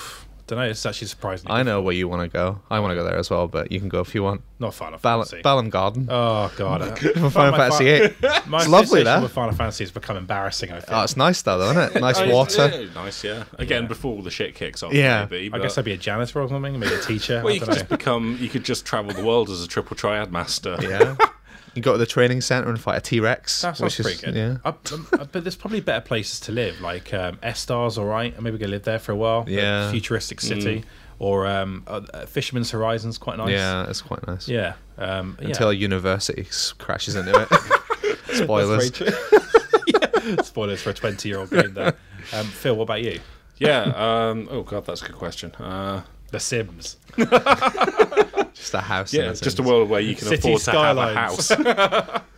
[0.48, 0.64] don't know.
[0.64, 1.50] It's actually surprising.
[1.50, 2.60] I know where you want to go.
[2.70, 4.42] I want to go there as well, but you can go if you want.
[4.58, 5.42] Not Final Bal- Fantasy.
[5.42, 6.08] Balamb Garden.
[6.10, 6.94] oh god, uh,
[7.30, 8.12] Final my Fantasy 8.
[8.48, 9.20] My It's lovely association there.
[9.20, 10.70] with Final Fantasy has become embarrassing.
[10.72, 10.90] I think.
[10.98, 12.00] Oh, it's nice though, isn't it?
[12.08, 12.68] Nice Oh, water.
[12.72, 13.44] yeah, nice, yeah.
[13.58, 14.92] Again, before all the shit kicks off.
[14.92, 15.26] Yeah.
[15.30, 17.36] maybe, I but- guess I'd be a janitor or something, maybe a teacher.
[17.44, 17.80] Well, I you don't could know.
[17.80, 18.36] just become.
[18.40, 20.76] You could just travel the world as a triple triad master.
[20.80, 21.16] Yeah.
[21.78, 23.62] You go to the training center and fight a T Rex.
[23.62, 24.34] That sounds which is, pretty good.
[24.36, 24.56] Yeah.
[24.64, 28.34] Uh, um, uh, but there's probably better places to live, like um, Esthar's all right,
[28.34, 29.44] and maybe we could live there for a while.
[29.46, 29.90] a Yeah.
[29.90, 30.84] futuristic city,
[31.18, 33.50] or um, uh, uh, Fisherman's Horizon's quite nice.
[33.50, 34.48] Yeah, it's quite nice.
[34.48, 34.74] yeah.
[34.98, 35.48] Um, yeah.
[35.48, 36.46] Until a university
[36.78, 37.48] crashes into it.
[38.34, 38.90] Spoilers.
[38.90, 39.38] That's very true.
[39.86, 40.42] Yeah.
[40.42, 41.94] Spoilers for a 20 year old game there.
[42.34, 43.20] Um, Phil, what about you?
[43.56, 43.84] Yeah.
[43.84, 45.52] Um, oh god, that's a good question.
[45.54, 46.96] Uh, The Sims.
[48.54, 49.12] Just a house.
[49.12, 51.48] yeah, in just a world where you can City afford to have a skylines.
[51.48, 52.22] house.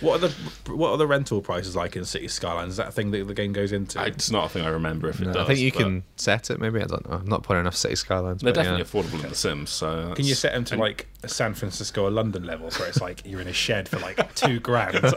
[0.00, 0.34] What are the
[0.72, 2.72] what are the rental prices like in City Skylines?
[2.72, 4.04] Is that a thing that the game goes into?
[4.04, 5.44] It's not a thing I remember if it No, does.
[5.44, 6.58] I think you but can set it.
[6.58, 7.18] Maybe I don't know.
[7.18, 8.42] I'm not putting enough city skylines.
[8.42, 9.02] They're but definitely yeah.
[9.02, 9.70] affordable in The Sims.
[9.70, 13.00] So Can you set them to and- like San Francisco or London levels, where it's
[13.00, 14.96] like you're in a shed for like two grand?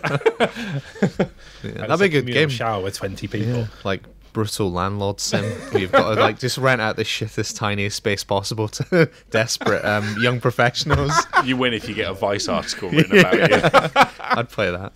[1.63, 2.49] Yeah, that'd be a good game.
[2.49, 3.49] Shower with twenty people.
[3.61, 4.03] Yeah, like
[4.35, 5.45] brutal landlord sim.
[5.73, 10.17] You've got to like just rent out the shittest, tiniest space possible to desperate um,
[10.19, 11.13] young professionals.
[11.45, 14.11] you win if you get a Vice article written about you.
[14.19, 14.91] I'd play that.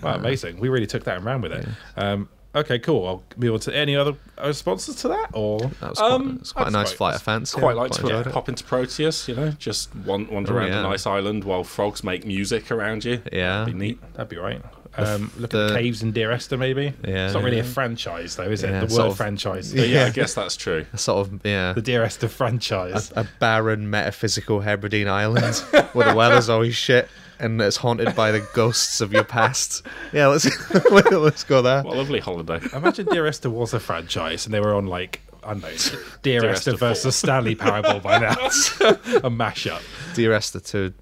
[0.00, 0.60] Wow, amazing!
[0.60, 1.66] We really took that and ran with it.
[1.96, 3.08] Um, okay, cool.
[3.08, 6.38] I'll move on to any other uh, responses to that, or That was quite, Um,
[6.40, 7.58] it's quite a nice flight of fancy.
[7.58, 8.32] Quite yeah, like to enjoyed it.
[8.32, 12.24] pop into Proteus, you know, just wander Oh, around a nice island while frogs make
[12.24, 13.20] music around you.
[13.32, 13.64] Yeah.
[13.64, 14.12] That'd be neat.
[14.14, 14.62] that'd be right.
[14.96, 16.92] Um, look at the- the caves in Dear Esther, maybe.
[17.06, 17.26] Yeah.
[17.26, 18.70] it's not really a franchise though, is it?
[18.70, 19.72] Yeah, the sort word of- franchise.
[19.72, 20.06] But yeah, Yeah.
[20.06, 20.84] I guess that's true.
[20.92, 21.72] A sort of yeah.
[21.72, 23.12] The Dear Esther franchise.
[23.16, 25.56] a barren metaphysical Hebridean island
[25.92, 29.82] where the weather's always shit and it's haunted by the ghosts of your past.
[30.12, 30.46] Yeah, let's
[30.90, 31.82] let's go there.
[31.82, 32.60] What a lovely holiday.
[32.74, 35.68] Imagine Dear Esther was a franchise and they were on like I don't know,
[36.22, 38.32] Dear, Dear Esther Esther versus Stanley Parable by now.
[38.32, 39.80] a mashup.
[40.14, 40.92] Dear Esther to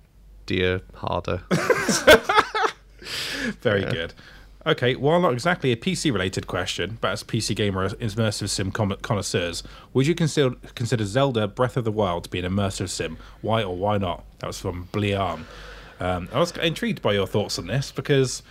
[0.46, 1.42] Dear Harder.
[3.60, 4.14] Very good.
[4.66, 9.62] Okay, while not exactly a PC related question, but as PC gamer immersive sim connoisseurs,
[9.94, 13.16] would you consider consider Zelda Breath of the Wild to be an immersive sim?
[13.40, 14.24] Why or why not?
[14.40, 15.44] That was from Bliarm.
[16.00, 18.42] Um, I was intrigued by your thoughts on this because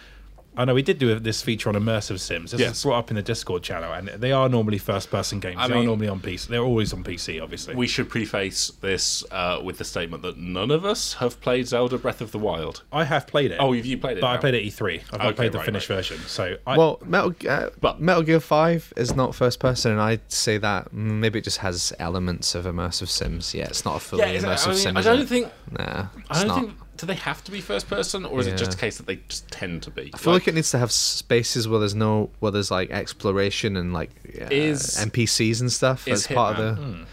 [0.57, 2.51] I know we did do this feature on immersive sims.
[2.51, 2.69] This Yes.
[2.71, 5.57] was brought up in the Discord channel, and they are normally first person games.
[5.59, 6.47] I they are normally on PC.
[6.47, 7.75] They're always on PC, obviously.
[7.75, 11.97] We should preface this uh, with the statement that none of us have played Zelda
[11.97, 12.81] Breath of the Wild.
[12.91, 13.57] I have played it.
[13.59, 14.21] Oh, have you played it?
[14.21, 15.01] but I played it at E3.
[15.13, 15.95] I've not Okay, played the right, finished right.
[15.97, 16.17] version.
[16.25, 20.31] So I, Well, Metal uh, But- Metal Gear Five is not first person, and I'd
[20.31, 23.53] say that maybe it just has elements of immersive sims.
[23.53, 24.97] Yeah, it's not a fully Yeah, immersive I, mean, sim.
[24.97, 25.29] I don't it?
[25.29, 25.51] think.
[25.71, 26.59] Nah, it's I don't not.
[26.61, 26.73] think.
[26.97, 29.17] Do they have to be first person, or is it just a case that they
[29.29, 30.11] just tend to be?
[30.13, 33.77] I feel like, it needs to have spaces where there's no where there's like exploration
[33.77, 34.09] and like
[34.41, 36.07] uh, Is- NPCs and stuff.
[36.07, 37.05] is That's part of Hitman-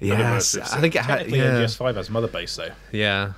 [0.00, 0.06] the.
[0.06, 1.30] Yes, I think it had.
[1.30, 2.70] Yeah, MGS5 has mother base though.
[2.90, 3.32] yeah.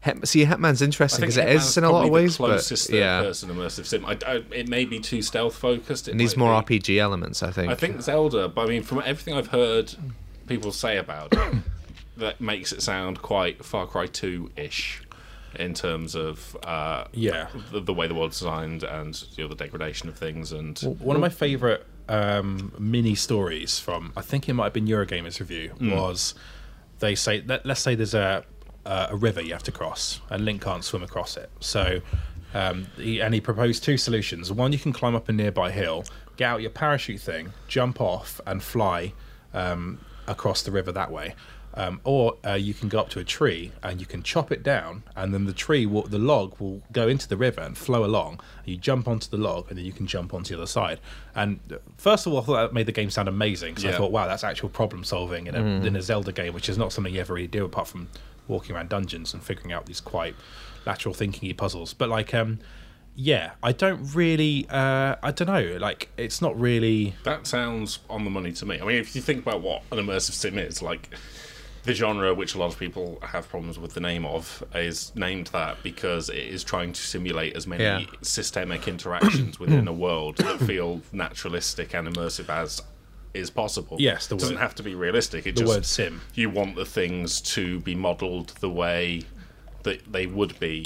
[0.00, 2.96] Het- See, Hitman's interesting because it is in a lot of ways, the closest but
[2.96, 4.04] yeah, person immersive sim.
[4.06, 6.06] I, I, it may be too stealth focused.
[6.08, 7.42] it needs more RPG elements.
[7.42, 7.70] I think.
[7.70, 9.94] I think Zelda, but I mean, from everything I've heard
[10.46, 11.54] people say about it,
[12.16, 15.02] that makes it sound quite Far Cry 2 ish
[15.54, 17.48] in terms of uh, Yeah.
[17.72, 20.52] the, the way the world's designed and you know, the degradation of things.
[20.52, 24.86] And One of my favourite um, mini stories from I think it might have been
[24.86, 26.34] Eurogamer's review was
[27.00, 28.44] they say let, let's say there's a
[28.86, 31.50] a river you have to cross and Link can't swim across it.
[31.60, 32.00] So
[32.54, 34.50] um, he, and he proposed two solutions.
[34.50, 36.04] One, you can climb up a nearby hill,
[36.38, 39.12] get out your parachute thing, jump off, and fly
[39.52, 41.34] um, across the river that way.
[41.78, 44.64] Um, or uh, you can go up to a tree and you can chop it
[44.64, 48.04] down, and then the tree, will, the log, will go into the river and flow
[48.04, 48.40] along.
[48.64, 50.98] You jump onto the log, and then you can jump onto the other side.
[51.36, 53.76] And uh, first of all, I thought that made the game sound amazing.
[53.76, 56.68] So I thought, wow, that's actual problem solving in a, in a Zelda game, which
[56.68, 58.08] is not something you ever really do apart from
[58.48, 60.34] walking around dungeons and figuring out these quite
[60.84, 61.94] lateral thinking puzzles.
[61.94, 62.58] But like, um,
[63.14, 67.14] yeah, I don't really, uh, I don't know, like it's not really.
[67.24, 68.80] that sounds on the money to me.
[68.80, 71.10] I mean, if you think about what an immersive sim is, like
[71.88, 75.46] the genre which a lot of people have problems with the name of is named
[75.48, 78.04] that because it is trying to simulate as many Yeah.
[78.20, 82.82] systemic interactions within a world that feel naturalistic and immersive as
[83.32, 83.96] is possible.
[83.98, 85.46] Yes, the it doesn't word- have to be realistic.
[85.46, 86.20] It The just word sim.
[86.34, 89.22] you want the things to be modelled the way
[89.84, 90.84] that they would be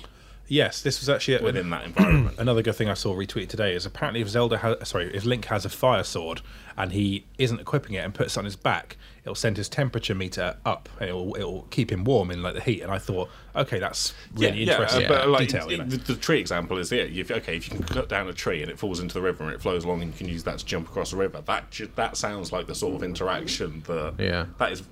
[0.49, 2.37] Yes, this was actually within that environment.
[2.45, 5.47] another good thing I saw retweeted today is apparently if Zelda has sorry if Link
[5.47, 6.43] has a fire sword
[6.77, 10.15] and he isn't equipping it and puts it on his back, it'll send his temperature
[10.15, 12.81] meter up and it'll it'll keep him warm in like the heat.
[12.83, 15.71] And I thought, okay, that's really interesting uh, but like detail.
[15.71, 15.85] You know?
[15.85, 17.03] the, the tree example is yeah.
[17.03, 19.45] If, okay, if you can cut down a tree and it falls into the river
[19.45, 21.43] and it flows along, and you can use that to jump across the river.
[21.47, 24.47] That ju- that sounds like the sort of interaction that Yeah.
[24.59, 24.83] that is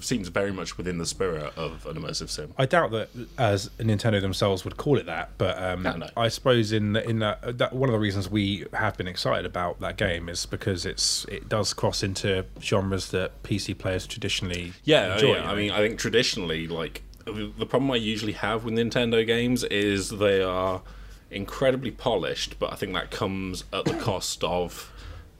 [0.00, 2.54] seems very much within the spirit of an immersive sim.
[2.58, 3.08] I doubt that
[3.38, 6.08] as Nintendo themselves would call it that, but um, No, no.
[6.16, 9.80] I suppose in in that, that one of the reasons we have been excited about
[9.80, 15.08] that game is because it's it does cross into genres that PC players traditionally Yeah,
[15.10, 15.34] oh, enjoy.
[15.36, 15.50] yeah.
[15.50, 20.10] I mean, I think traditionally, like the problem I usually have with Nintendo games is
[20.10, 20.82] they are
[21.30, 24.90] incredibly polished, but I think that comes at the cost of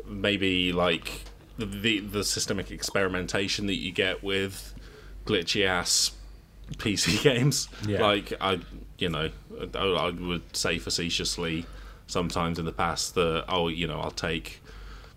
[0.07, 1.23] maybe like
[1.59, 4.75] the the, the systemic experimentation that you get with
[5.27, 6.13] glitchy ass
[6.75, 7.69] PC games.
[7.87, 8.01] Yeah.
[8.03, 8.61] Like I,
[8.99, 9.31] you know,
[9.75, 11.67] I, I would say facetiously
[12.07, 14.62] sometimes in the past that oh, you know, I'll take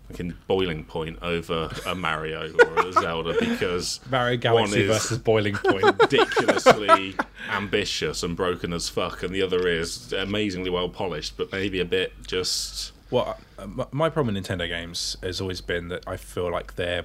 [0.08, 5.18] fucking boiling point over a Mario or a Zelda because Mario Galaxy one is versus
[5.18, 6.00] Boiling Point.
[6.00, 7.14] ridiculously
[7.50, 11.84] ambitious and broken as fuck, and the other is amazingly well polished, but maybe a
[11.84, 12.92] bit just.
[13.10, 17.04] Well, uh, my problem with Nintendo games has always been that I feel like they're,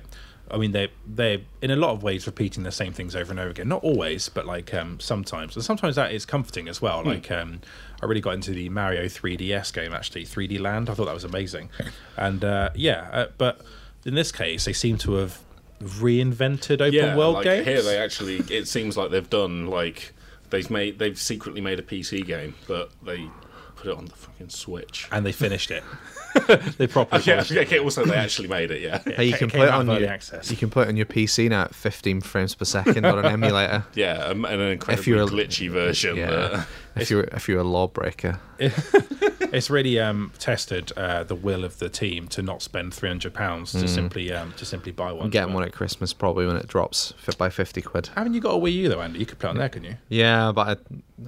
[0.49, 3.39] I mean, they're they're in a lot of ways repeating the same things over and
[3.39, 3.67] over again.
[3.67, 7.03] Not always, but like um, sometimes, and sometimes that is comforting as well.
[7.03, 7.61] Like um,
[8.01, 10.89] I really got into the Mario 3DS game actually, 3D Land.
[10.89, 11.69] I thought that was amazing,
[12.17, 13.61] and uh, yeah, uh, but
[14.05, 15.39] in this case, they seem to have
[15.81, 17.67] reinvented open world like games.
[17.67, 18.37] here they actually.
[18.49, 20.13] It seems like they've done like
[20.49, 23.29] they've made they've secretly made a PC game, but they
[23.81, 25.07] put it on the fucking Switch.
[25.11, 25.83] and they finished it.
[26.77, 27.67] they properly Yeah, polished it.
[27.67, 28.81] okay, also they actually made it.
[28.81, 30.49] Yeah, Hey, you can came play it on your access.
[30.49, 33.25] you can play it on your PC now at 15 frames per second on an
[33.37, 33.83] emulator.
[33.95, 36.15] yeah, um, and an incredibly you're a- glitchy version.
[36.15, 41.63] Yeah, that- if you're if you're a lawbreaker, it's really um, tested uh, the will
[41.63, 45.11] of the team to not spend three hundred pounds to simply um, to simply buy
[45.11, 45.23] one.
[45.25, 48.07] I'm getting one at Christmas probably when it drops by 50 quid.
[48.15, 49.19] Haven't you got a Wii U though, Andy?
[49.19, 49.95] You could play on there, can you?
[50.09, 50.79] Yeah, but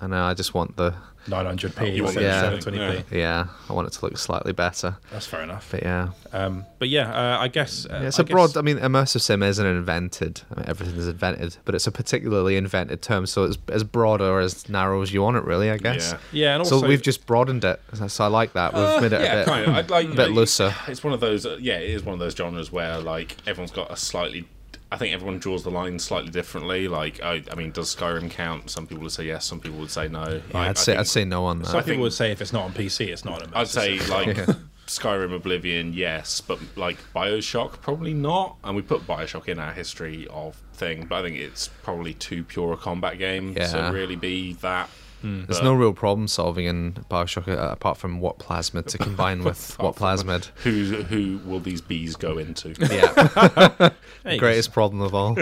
[0.01, 0.93] I, I know I just want the
[1.27, 3.11] 900p You want instead the of thing, 720p.
[3.11, 4.97] yeah I want it to look slightly better.
[5.11, 5.69] That's fair enough.
[5.71, 8.57] But yeah, Um, but yeah, uh, I guess uh, Yeah, it's a a broad.
[8.57, 10.41] I mean, immersive sim isn't invented.
[10.51, 13.25] I mean, everything is invented, but it's a particularly invented term.
[13.25, 15.69] So it's as broad or as narrow as you want it, really.
[15.71, 16.11] I guess.
[16.31, 16.43] Yeah.
[16.43, 17.79] Yeah, and also So we've just broadened it.
[18.07, 18.73] So I like that.
[18.73, 19.75] We've made it yeah, a bit, kind of.
[19.75, 20.73] I'd like a bit looser.
[20.87, 21.45] It's one of those.
[21.45, 24.45] Uh, yeah, it is one of those genres where like everyone's got a slightly.
[24.93, 26.87] I think everyone draws the line slightly differently.
[26.87, 28.69] Like, I, I mean, does Skyrim count?
[28.69, 29.43] Some people would say yes.
[29.43, 30.39] Some people would say no.
[30.51, 31.65] Yeah, I- I'd I say think- I'd say no on that.
[31.65, 33.97] some think- people would say if it's not on PC, it's not an I'd say
[33.97, 34.09] sim.
[34.11, 34.37] like
[34.85, 38.57] Skyrim, Oblivion, yes, but like Bioshock, probably not.
[38.63, 42.43] And we put Bioshock in our history of thing, but I think it's probably too
[42.43, 43.87] pure a combat game Yeah.
[43.87, 44.89] to really be that.
[45.23, 49.43] There's but- no real problem solving in Bioshock uh, apart from what plasmid to combine
[49.45, 50.49] with what plasmid.
[50.63, 52.75] Who who will these bees go into?
[52.93, 53.89] Yeah,
[54.25, 55.37] Hey, greatest problem of all.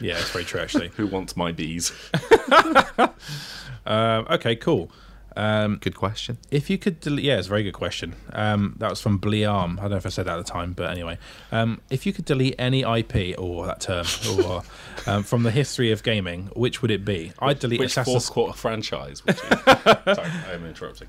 [0.00, 0.88] Yeah, it's very true actually.
[0.96, 1.92] Who wants my bees?
[3.86, 4.90] um, okay, cool.
[5.36, 6.38] Um, Good question.
[6.50, 8.14] If you could, delete, yeah, it's a very good question.
[8.32, 9.78] Um, that was from Blearm.
[9.78, 11.18] I don't know if I said that at the time, but anyway,
[11.52, 14.06] um, if you could delete any IP or that term
[14.38, 14.62] or
[15.06, 17.32] um, from the history of gaming, which would it be?
[17.38, 19.24] I'd delete Which Assassin's fourth quarter franchise?
[19.24, 19.56] Would you?
[20.14, 21.08] Sorry, I'm interrupting.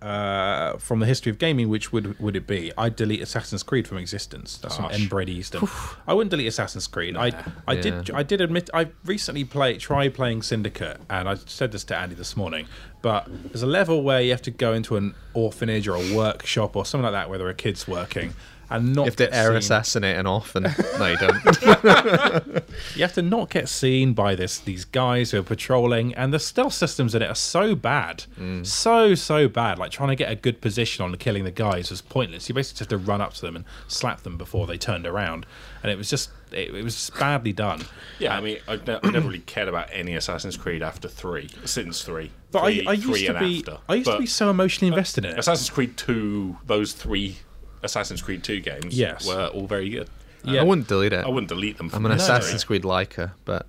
[0.00, 2.72] Uh, from the history of gaming, which would would it be?
[2.78, 4.58] I'd delete Assassin's Creed from existence.
[4.58, 5.00] That's from Gosh.
[5.00, 5.08] N.
[5.08, 5.68] Brady Easton.
[6.06, 7.16] I wouldn't delete Assassin's Creed.
[7.16, 7.32] I
[7.66, 11.84] I did I did admit I recently play tried playing Syndicate, and I said this
[11.84, 12.66] to Andy this morning.
[13.02, 16.76] But there's a level where you have to go into an orphanage or a workshop
[16.76, 18.34] or something like that where there are kids working.
[18.70, 19.56] And not You have to get air seen.
[19.56, 20.64] assassinate an orphan.
[20.98, 21.42] no, you don't.
[22.98, 26.38] You have to not get seen by this these guys who are patrolling, and the
[26.38, 28.66] stealth systems in it are so bad, mm.
[28.66, 29.78] so so bad.
[29.78, 32.48] Like trying to get a good position on killing the guys was pointless.
[32.48, 35.06] You basically just have to run up to them and slap them before they turned
[35.06, 35.46] around,
[35.82, 37.84] and it was just it, it was badly done.
[38.18, 42.02] Yeah, I mean, I've, ne- never really cared about any Assassin's Creed after three, since
[42.02, 42.32] three.
[42.50, 43.78] But three, I, I used to and be after.
[43.88, 45.38] I used But to be so emotionally invested in it.
[45.38, 47.36] Assassin's Creed two, those three
[47.82, 49.26] Assassin's Creed two games Yes.
[49.26, 50.08] were all very good.
[50.44, 50.60] Yeah.
[50.60, 51.24] I wouldn't delete it.
[51.24, 51.90] I wouldn't delete them.
[51.92, 53.66] I'm an the Assassin's Creed liker, but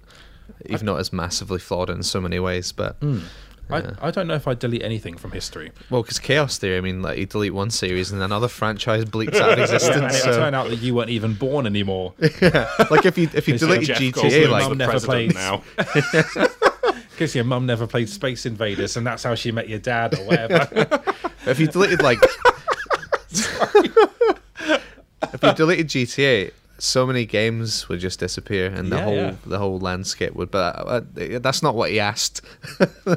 [0.66, 2.72] even though it's massively flawed in so many ways.
[2.72, 3.20] But hmm.
[3.72, 5.72] I, I don't know if I'd delete anything from history.
[5.90, 9.36] well, because Chaos Theory, I mean, like you delete one series and another franchise bleeps
[9.36, 10.16] out of and existence.
[10.16, 12.14] it so, turned out that you weren't even born anymore.
[12.20, 15.36] like if you if you It's deleted Jeff GTA, Goldblum's like the never president played.
[15.36, 16.48] now.
[17.12, 20.24] Because your mum never played Space Invaders, and that's how she met your dad, or
[20.24, 20.70] whatever.
[21.46, 22.18] if you deleted like
[25.34, 29.36] if you deleted GTA, so many games would just disappear, and the Yeah, whole yeah.
[29.46, 30.50] the whole landscape would.
[30.52, 31.02] But uh,
[31.40, 32.42] that's not what he asked.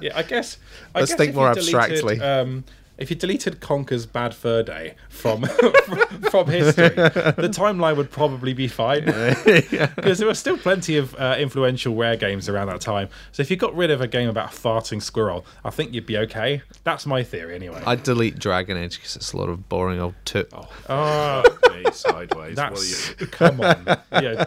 [0.00, 0.58] yeah, I guess.
[0.94, 2.20] I Let's guess think more deleted, abstractly.
[2.20, 2.64] Um,
[2.98, 5.42] if you deleted Conker's Bad Fur Day from
[6.30, 9.04] from history, the timeline would probably be fine
[9.96, 13.08] because there were still plenty of uh, influential rare games around that time.
[13.32, 16.06] So if you got rid of a game about a farting squirrel, I think you'd
[16.06, 16.62] be okay.
[16.84, 17.82] That's my theory, anyway.
[17.86, 20.50] I'd delete Dragon Age because it's a lot of boring old toot.
[20.88, 22.56] Oh, Me sideways.
[22.56, 23.26] What are That's you?
[23.26, 23.84] come on.
[24.12, 24.46] Yeah,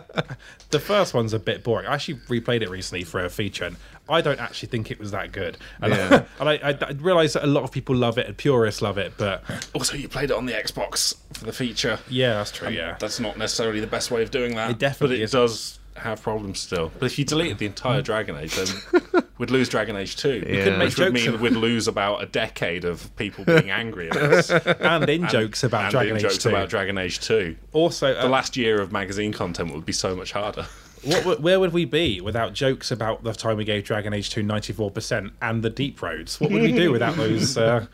[0.69, 1.87] the first one's a bit boring.
[1.87, 3.75] I actually replayed it recently for a feature, and
[4.07, 5.57] I don't actually think it was that good.
[5.81, 6.25] And, Yeah.
[6.39, 8.97] and I, I, I realise that a lot of people love it and purists love
[8.97, 9.43] it, but
[9.73, 11.99] Also, you played it on the Xbox for the feature.
[12.09, 12.69] yeah, that's true.
[12.69, 14.69] Yeah, That's not necessarily the best way of doing that.
[14.71, 15.39] It definitely but it isn't.
[15.39, 16.91] does have problems still.
[16.99, 20.29] But if you deleted the entire Dragon Age, then we'd lose Dragon Age 2.
[20.33, 23.71] You couldn't make which would jokes mean we'd lose about a decade of people being
[23.71, 24.49] angry at us.
[24.51, 26.49] and in jokes about and Dragon in Age jokes 2.
[26.49, 27.55] about Dragon Age 2.
[27.71, 30.65] also, uh, The last year of magazine content would be so much harder.
[31.05, 34.43] What, where would we be without jokes about the time we gave Dragon Age 2
[34.43, 36.39] 94% and the deep roads?
[36.39, 37.57] What would we do without those?
[37.57, 37.85] Uh,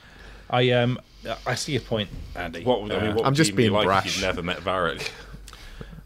[0.49, 0.99] I um
[1.45, 2.63] I see your point, Andy.
[2.63, 4.05] What, I mean, Uh, what I'm just you be being like brash.
[4.07, 5.09] if you'd never met Varric?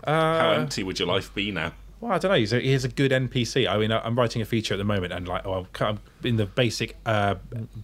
[0.06, 1.74] How uh, empty would your life be now?
[2.02, 2.38] Well, I don't know.
[2.38, 3.68] He's a, he's a good NPC.
[3.68, 6.36] I mean, I- I'm writing a feature at the moment, and like, well, I'm in
[6.36, 7.36] the basic uh,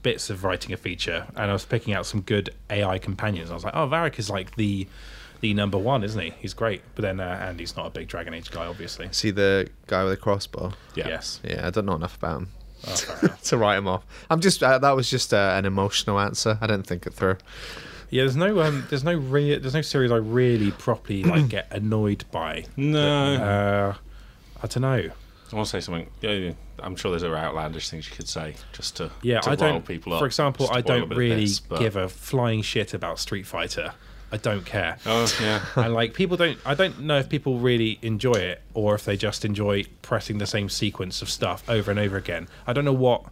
[0.04, 3.50] bits of writing a feature, and I was picking out some good AI companions.
[3.50, 4.88] I was like, oh, Varric is like the
[5.42, 6.30] the number one, isn't he?
[6.40, 6.82] He's great.
[6.96, 9.10] But then uh, Andy's not a big Dragon Age guy, obviously.
[9.12, 10.72] See the guy with the crossbow.
[10.96, 11.08] Yeah.
[11.10, 11.40] Yes.
[11.44, 12.48] Yeah, I don't know enough about him
[12.88, 14.04] Oh, to write him off.
[14.30, 16.58] I'm just uh, that was just uh, an emotional answer.
[16.62, 17.38] I didn't think it through.
[18.10, 21.68] Yeah, there's no um, there's no re- there's no series I really properly like get
[21.72, 22.66] annoyed by.
[22.76, 23.36] No.
[23.36, 23.96] Uh,
[24.64, 25.12] I don't know.
[25.52, 26.08] I want to say something.
[26.22, 29.52] Yeah, yeah, I'm sure there's other outlandish things you could say just to Yeah, to
[29.52, 29.86] I don't.
[29.86, 30.20] people up.
[30.20, 33.94] For example, I don't really piss, but- give a flying shit about Street Fighter.
[34.32, 34.98] I don't care.
[35.06, 35.62] Oh yeah.
[35.76, 39.18] and like people don't i don't know if people really enjoy it or if they
[39.18, 42.94] just enjoy pressing the same sequence of stuff over and over again i don't know
[42.94, 43.24] what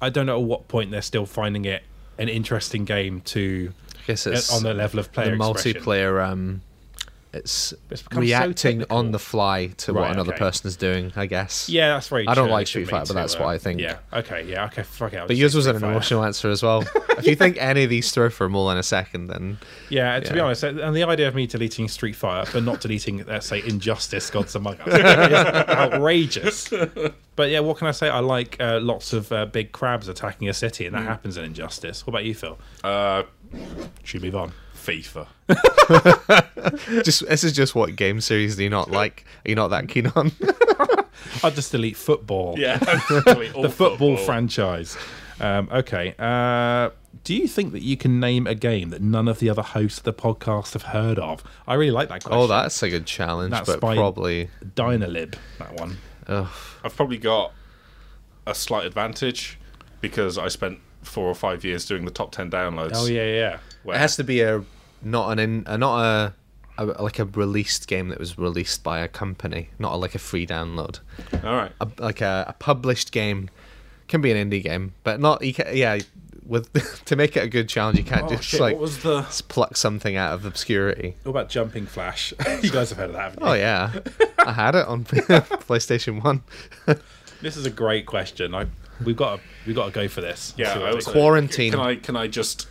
[0.00, 1.82] i don't know at what point they're still finding it
[2.18, 3.72] an interesting game to
[4.04, 5.82] I guess it's on the level of the player expression.
[5.82, 6.24] multiplayer.
[6.24, 6.60] Um,
[7.34, 10.38] it's, It's become so reacting on the fly to what another okay.
[10.38, 11.12] person is doing.
[11.16, 11.68] I guess.
[11.68, 12.52] yeah that's very I don't true.
[12.52, 13.80] like Street Fighter, but that's to, what uh, I think.
[13.80, 15.92] yeah okay yeah okay fuck it But yours was an Street Fighter.
[15.92, 16.82] emotional answer as well.
[17.18, 19.58] if you think any of these throw for more than a second, then
[19.90, 23.24] yeah to be honest and the idea of me deleting street fighter but not deleting
[23.26, 26.68] let's say injustice gods among us is outrageous
[27.36, 30.48] but yeah what can i say i like uh, lots of uh, big crabs attacking
[30.48, 33.22] a city and that happens in injustice what about you phil Uh,
[34.02, 34.52] should we move on
[34.84, 35.26] FIFA.
[37.04, 39.24] just this is just what game series do you not like?
[39.44, 40.32] Are you not that keen on?
[41.42, 42.54] I'll just delete football.
[42.58, 42.78] Yeah.
[42.78, 44.96] the football, franchise.
[45.40, 46.14] Um, okay.
[46.18, 46.90] Uh,
[47.24, 49.98] do you think that you can name a game that none of the other hosts
[49.98, 51.42] of the podcast have heard of?
[51.66, 52.38] I really like that question.
[52.38, 54.50] oh, that's a good challenge, That's but by- probably.
[54.64, 55.36] Dynalib.
[55.58, 55.96] That one.
[56.26, 56.48] Ugh.
[56.84, 57.52] I've probably got
[58.46, 59.58] a slight advantage
[60.00, 62.92] because I spent four or five years doing the top ten downloads.
[62.94, 63.58] Oh yeah, yeah.
[63.82, 64.62] where- It has to be a
[65.04, 66.34] not an in, uh, not a,
[66.78, 70.18] a like a released game that was released by a company, not a, like a
[70.18, 71.00] free download.
[71.44, 71.72] All right.
[71.80, 73.48] A, like a, a published game
[74.08, 75.42] can be an indie game, but not.
[75.44, 75.98] You can, yeah,
[76.46, 76.72] with
[77.06, 79.22] to make it a good challenge, you can't Oh, just shit, like what was the?
[79.22, 81.16] just pluck something out of obscurity.
[81.22, 82.32] What about Jumping Flash?
[82.62, 83.48] you guys have heard of that, haven't you?
[83.48, 83.92] Oh yeah,
[84.38, 86.42] I had it on PlayStation One.
[87.40, 88.54] This is a great question.
[88.54, 88.66] I
[89.04, 90.54] we've got to we've got to go for this.
[90.56, 91.06] Yeah, See what I was.
[91.06, 91.72] Quarantine.
[91.72, 91.96] Can I?
[91.96, 92.68] Can I just?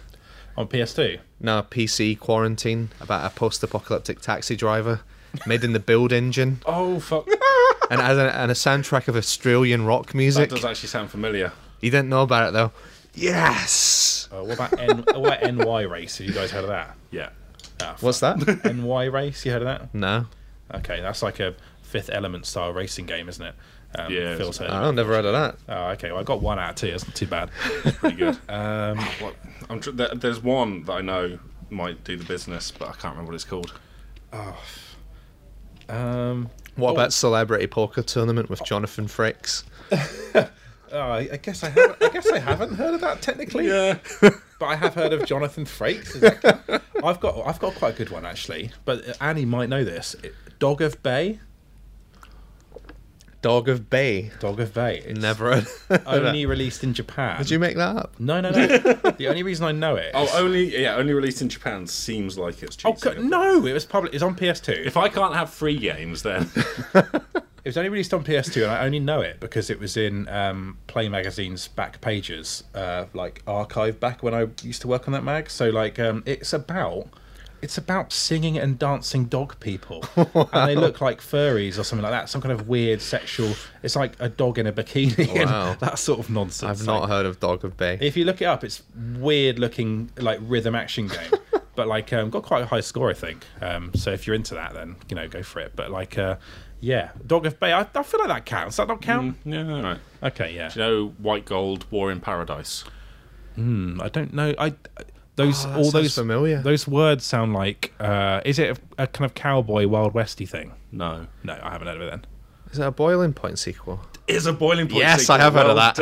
[0.57, 1.19] On PS2.
[1.39, 5.01] No, PC Quarantine about a post-apocalyptic taxi driver
[5.47, 7.27] made in the build engine Oh fuck!
[7.89, 10.49] and as a, and a soundtrack of Australian rock music.
[10.49, 11.51] that does actually sound familiar.
[11.81, 12.71] You didn't know about it though.
[13.15, 14.27] Yes.
[14.31, 16.17] Uh, what about N, what about NY Race?
[16.17, 16.95] Have you guys heard of that?
[17.11, 17.29] Yeah.
[17.81, 18.37] Ah, What's that?
[18.75, 19.45] NY Race?
[19.45, 19.93] You heard of that?
[19.93, 20.27] no,
[20.73, 23.53] Okay, that's like a Fifth Element style racing game, isn't it?
[23.97, 25.57] Um, Yeah, Phil's heard of I've never heard of that.
[25.69, 26.11] Oh, okay.
[26.11, 26.91] Well, I got one out of two.
[26.91, 27.51] That's not too bad.
[27.99, 28.37] Pretty good.
[28.49, 29.35] Um, what?
[29.69, 31.37] I'm tr- there, there's one that I know
[31.69, 33.73] might do the business, but I can't remember what it's called.
[35.89, 36.93] um, What Oh.
[36.93, 39.63] about Celebrity Poker Tournament with Jonathan Frakes?
[39.91, 40.49] oh,
[40.91, 42.01] I, I guess I haven't.
[42.01, 43.67] I guess I haven't heard of that technically.
[43.67, 43.99] Yeah.
[44.21, 46.15] but I have heard of Jonathan Frakes.
[46.15, 48.71] Is that- I've got I've got quite a good one actually.
[48.85, 50.15] But Annie might know this.
[50.59, 51.39] Dog of Bay.
[53.43, 54.31] Dog of Bay.
[54.39, 55.03] Dog of Bay.
[55.05, 55.63] It's Never.
[56.07, 57.37] Only released in Japan.
[57.37, 58.19] Did you make that up?
[58.19, 58.67] No, no, no.
[59.17, 60.11] the only reason I know it.
[60.15, 63.29] Oh, is- only yeah, only released in Japan seems like it's Oh, cheating.
[63.29, 63.65] go- no!
[63.67, 64.13] It was public.
[64.13, 64.85] It's on PS2.
[64.87, 66.49] If I can't have free games, then
[67.65, 70.27] It was only released on PS2, and I only know it because it was in
[70.27, 75.13] um, Play Magazine's back pages, uh, like archive back when I used to work on
[75.13, 75.49] that mag.
[75.49, 77.07] So, like, um, it's about
[77.63, 82.11] it's about singing and dancing dog people, and they look like furries or something like
[82.11, 82.29] that.
[82.29, 83.53] Some kind of weird sexual.
[83.81, 85.71] It's like a dog in a bikini Wow.
[85.71, 86.81] and that sort of nonsense.
[86.81, 87.97] I've Like, not heard of Dog of Bay.
[88.01, 88.83] If you look it up, it's
[89.17, 91.31] weird looking like rhythm action game,
[91.75, 93.45] but like um, got quite a high score, I think.
[93.61, 95.71] Um, so if you're into that, then you know go for it.
[95.75, 96.35] But like, uh,
[96.79, 98.75] yeah, Dog of Bay, I, I feel like that counts.
[98.75, 99.37] Does that not count?
[99.45, 99.99] yeah, all right.
[100.21, 100.67] Okay, yeah.
[100.69, 102.83] Do you know White Gold War in Paradise?
[103.55, 104.53] Hmm, I don't know.
[104.57, 104.73] I
[105.35, 106.61] those Oh, all those familiar.
[106.61, 107.93] Those words sound like.
[107.99, 110.73] Uh, is it a, a kind of cowboy Wild Westy thing?
[110.91, 111.27] No.
[111.43, 112.25] No, I haven't heard of it then.
[112.71, 113.99] Is it a Boiling Point sequel?
[114.25, 114.99] Is a boiling point.
[115.01, 115.35] Yes, sequel.
[115.35, 115.95] I have heard of Well that.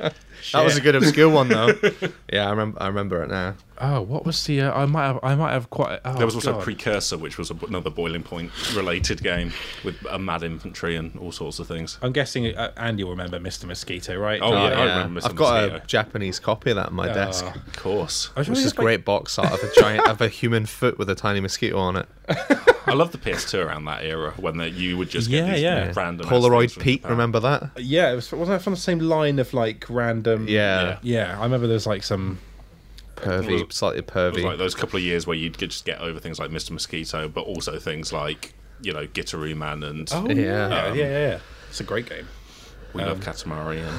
[0.00, 0.12] Done.
[0.52, 1.68] That was a good obscure one though.
[2.32, 2.82] yeah, I remember.
[2.82, 3.54] I remember it now.
[3.78, 4.62] Oh, what was the?
[4.62, 5.20] Uh, I might have.
[5.22, 6.00] I might have quite.
[6.04, 6.62] Oh, there was also God.
[6.62, 9.52] Precursor, which was a, another boiling point related game
[9.84, 11.98] with a mad infantry and all sorts of things.
[12.00, 13.66] I'm guessing uh, Andy will remember Mr.
[13.66, 14.40] Mosquito, right?
[14.42, 15.26] Oh, yeah, I remember Mr.
[15.26, 15.84] I've got Mosquito.
[15.84, 17.44] a Japanese copy of that on my desk.
[17.46, 17.52] Oh.
[17.54, 18.30] Of course.
[18.34, 20.98] I was Which is like- great box art of a giant of a human foot
[20.98, 22.08] with a tiny mosquito on it.
[22.88, 25.92] I love the PS2 around that era when the, you would just Yeah, these yeah.
[25.94, 27.70] random Polaroid things Pete, remember that?
[27.76, 30.25] Yeah, it was wasn't that from the same line of like random.
[30.48, 30.98] Yeah.
[31.02, 31.38] yeah.
[31.38, 32.38] I remember there's like some
[33.16, 34.42] pervy, was- slightly It was pervy.
[34.44, 36.72] like those couple of years where you'd just get over things like Mr.
[36.72, 40.34] Mosquito, but also things like you know Gitaroo Man and Oh Yeah.
[40.34, 41.38] yeah, yeah, Um, yeah, yeah.
[41.70, 42.26] It's a great game.
[42.92, 43.78] We um, Love Katamari.
[43.86, 43.98] And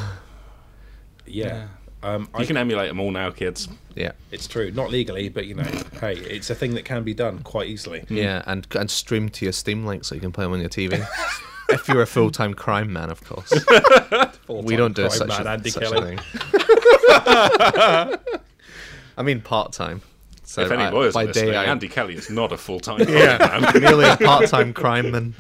[1.25, 1.67] Yeah.
[2.03, 3.67] Um, I you can emulate them all now, kids.
[3.95, 5.63] yeah, It's true, not legally, but you know,
[5.99, 8.05] hey, it's a thing that can be done quite easily.
[8.07, 10.69] yeah, and and stream to your Steam link so you can play them on your
[10.69, 11.03] TV.
[11.70, 13.53] if you're a full time crime man, of course.
[14.47, 16.18] we don't do such, man, a, Andy such a Kelly.
[16.18, 16.20] thing.
[19.18, 20.01] I mean, part time.
[20.43, 22.80] So if any I- lawyers by are day, I, Andy Kelly is not a full
[22.80, 22.99] time.
[23.09, 25.34] yeah, merely a part time crime man.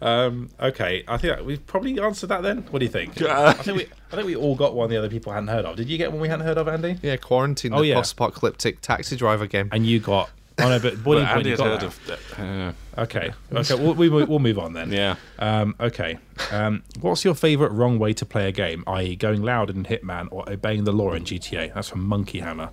[0.00, 2.42] Um, okay, I think we've probably answered that.
[2.42, 3.20] Then, what do you think?
[3.22, 5.76] I think we, I think we all got one the other people hadn't heard of.
[5.76, 6.98] Did you get one we hadn't heard of, Andy?
[7.02, 7.72] Yeah, quarantine.
[7.72, 7.94] Oh, the yeah.
[7.94, 9.68] post-apocalyptic taxi driver game.
[9.72, 10.30] And you got.
[10.58, 12.18] Oh no, but boiling But point Andy you had got heard that.
[12.38, 12.40] of.
[12.40, 14.92] Uh, Okay, okay, we'll, we, we'll move on then.
[14.92, 15.16] yeah.
[15.38, 16.18] Um, okay.
[16.50, 20.28] Um, what's your favourite wrong way to play a game, i.e., going loud in Hitman
[20.30, 21.72] or obeying the law in GTA?
[21.74, 22.70] That's from Monkey Hammer.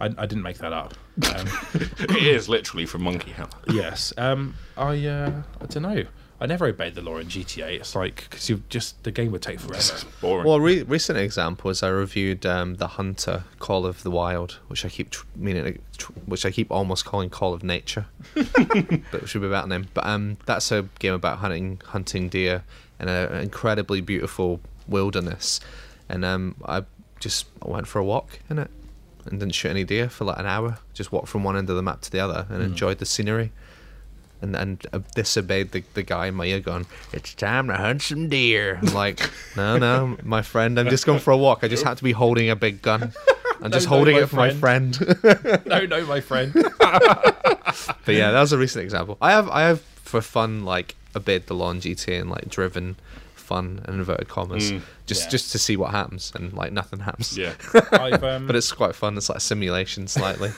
[0.00, 0.94] I, I didn't make that up.
[1.32, 3.50] Um, it is literally from Monkey Hammer.
[3.68, 4.12] yes.
[4.16, 6.04] Um, I uh, I don't know.
[6.42, 7.76] I never obeyed the law in GTA.
[7.78, 9.94] It's like because you just the game would take forever.
[10.20, 10.44] Boring.
[10.44, 14.84] Well, re- recent example is I reviewed um, the Hunter Call of the Wild, which
[14.84, 19.28] I keep tr- meaning, tr- which I keep almost calling Call of Nature, but it
[19.28, 19.86] should be about name.
[19.94, 22.64] But um, that's a game about hunting hunting deer
[22.98, 25.60] in an incredibly beautiful wilderness,
[26.08, 26.82] and um, I
[27.20, 28.70] just went for a walk in it
[29.26, 30.78] and didn't shoot any deer for like an hour.
[30.92, 33.52] Just walked from one end of the map to the other and enjoyed the scenery.
[34.42, 38.02] And, and uh, disobeyed the, the guy in my ear going, It's time to hunt
[38.02, 38.80] some deer.
[38.82, 39.20] I'm like,
[39.56, 41.60] No, no, my friend, I'm just going for a walk.
[41.62, 43.12] I just had to be holding a big gun.
[43.62, 44.98] I'm just no, holding my it for my friend.
[45.66, 46.52] no, no, my friend.
[46.78, 49.16] but yeah, that was a recent example.
[49.20, 52.48] I have I have for fun like a obeyed the law in GTA and like
[52.48, 52.96] driven
[53.34, 54.72] fun and inverted commas
[55.06, 55.28] just Yeah.
[55.30, 57.36] just to see what happens and like nothing happens.
[57.36, 57.54] yeah.
[57.92, 59.16] I've, um, But it's quite fun.
[59.16, 60.52] It's like a simulation slightly.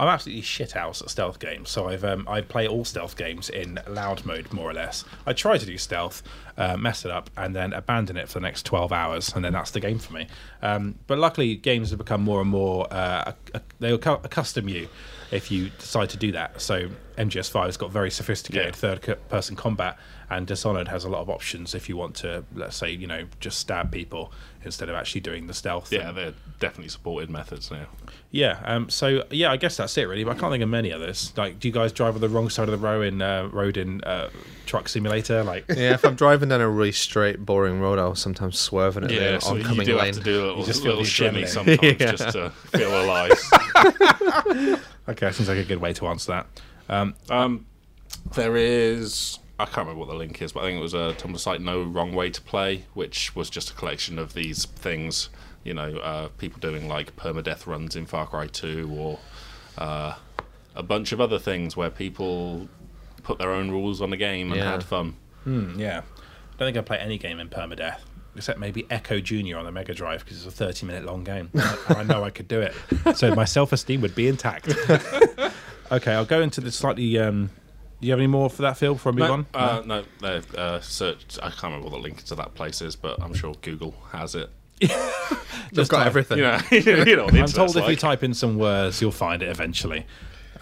[0.00, 3.50] I'm absolutely shit house at stealth games, so I've um, I play all stealth games
[3.50, 5.04] in loud mode more or less.
[5.26, 6.22] I try to do stealth,
[6.56, 9.52] uh, mess it up, and then abandon it for the next 12 hours, and then
[9.52, 10.26] that's the game for me.
[10.62, 13.32] Um, but luckily, games have become more and more uh,
[13.78, 14.88] they accustom you
[15.30, 16.60] if you decide to do that.
[16.60, 18.94] So MGS5 has got very sophisticated Yeah.
[18.96, 19.98] third-person combat,
[20.30, 23.24] and Dishonored has a lot of options if you want to, let's say, you know,
[23.40, 24.32] just stab people
[24.64, 25.92] instead of actually doing the stealth.
[25.92, 27.86] Yeah, and- they're definitely supported methods now.
[28.30, 28.58] yeah.
[28.64, 30.24] Um, so yeah, I guess that's it really.
[30.24, 31.32] But I can't think of many others.
[31.36, 33.76] Like, do you guys drive on the wrong side of the road in uh, road
[33.76, 34.28] in uh,
[34.66, 35.42] Truck Simulator?
[35.42, 39.04] Like, yeah, if I'm driving down a really straight, boring road, I'll sometimes swerve in
[39.04, 40.06] it Yeah, the so you do lane.
[40.06, 41.92] have to do a little, just feel little the shimmy sometimes Yeah.
[42.12, 43.32] just to feel alive.
[45.08, 46.46] okay, that seems like a good way to answer that.
[46.88, 47.66] Um, Um,
[48.34, 49.38] there is.
[49.58, 51.60] I can't remember what the link is, but I think it was a Tumblr site,
[51.60, 55.28] No Wrong Way to Play, which was just a collection of these things.
[55.64, 59.18] You know, uh, people doing like permadeath runs in Far Cry 2 or
[59.76, 60.14] uh,
[60.74, 62.68] a bunch of other things where people
[63.22, 64.70] put their own rules on the game and Yeah.
[64.70, 65.16] had fun.
[65.44, 65.98] hmm, yeah.
[65.98, 68.00] I don't think I play any game in permadeath.
[68.36, 69.56] Except maybe Ecco Jr.
[69.58, 71.50] on the Mega Drive because it's a 30 minute long game.
[71.54, 72.72] and I know I could do it.
[73.16, 74.68] So my self esteem would be intact.
[75.92, 77.18] okay, I'll go into the slightly.
[77.18, 77.50] Um,
[78.00, 79.46] do you have any more for that, Phil, before I move No, on?
[79.52, 80.40] uh, no, no.
[80.56, 81.38] Uh, search.
[81.42, 84.34] I can't remember what the link to that place is, but I'm sure Google has
[84.34, 84.48] it.
[84.80, 86.38] They've got type- everything.
[86.38, 87.24] You know, you know.
[87.26, 90.06] I'm told internet's if you type in some words, you'll find it eventually.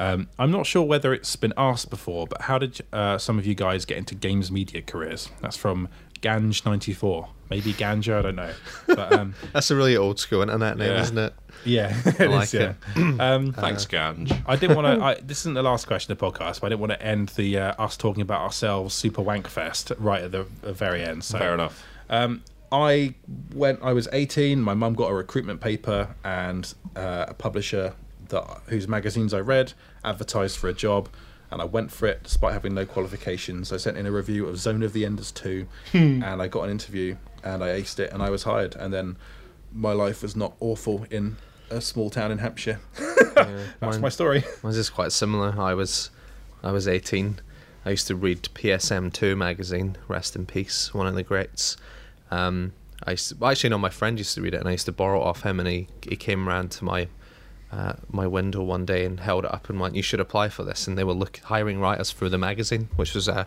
[0.01, 3.47] Um, I'm not sure whether it's been asked before, but how did uh, some of
[3.47, 5.29] you guys get into games media careers?
[5.41, 5.89] That's from
[6.21, 7.29] Ganj94.
[7.51, 8.53] Maybe Ganja, I don't know.
[8.87, 11.01] But um, That's a really old school internet name, Yeah.
[11.03, 11.35] isn't it?
[11.65, 12.75] yeah, I like is, yeah.
[13.19, 14.43] Um, Thanks, Ganj.
[14.47, 15.23] I didn't want to.
[15.27, 17.59] This isn't the last question of the podcast, but I didn't want to end the
[17.59, 21.25] uh, us talking about ourselves super wank fest right at the, the very end.
[21.25, 21.83] So Fair enough.
[22.11, 23.15] Um, I
[23.55, 23.81] went.
[23.83, 24.61] I was 18.
[24.61, 27.95] My mum got a recruitment paper, and uh, a publisher
[28.29, 29.73] that whose magazines I read
[30.05, 31.09] advertised for a job,
[31.51, 33.73] and I went for it despite having no qualifications.
[33.73, 36.71] I sent in a review of Zone of the Enders 2, and I got an
[36.71, 38.75] interview, and I aced it, and I was hired.
[38.77, 39.17] And then
[39.73, 41.37] my life was not awful in
[41.71, 42.81] a small town in Hampshire.
[43.35, 44.45] That's mine- my story.
[44.63, 45.55] Mine is quite similar.
[45.59, 46.11] I was,
[46.63, 47.41] I was 18.
[47.85, 49.97] I used to read PSM2 magazine.
[50.09, 51.77] Rest in peace, one of the greats.
[52.31, 52.73] Um,
[53.07, 54.87] I used to, well, actually, no, my friend used to read it, and I used
[54.87, 55.61] to borrow it off him.
[55.61, 57.09] And he he came round to my
[57.71, 60.65] uh, my window one day and held it up and went, "You should apply for
[60.65, 63.47] this." And they were look hiring writers through the magazine, which was a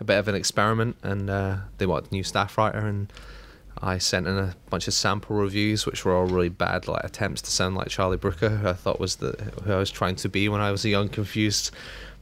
[0.00, 0.96] a bit of an experiment.
[1.02, 3.12] And uh, they wanted a new staff writer, and
[3.80, 7.42] I sent in a bunch of sample reviews, which were all really bad, like attempts
[7.42, 10.28] to sound like Charlie Brooker, who I thought was the who I was trying to
[10.28, 11.70] be when I was a young, confused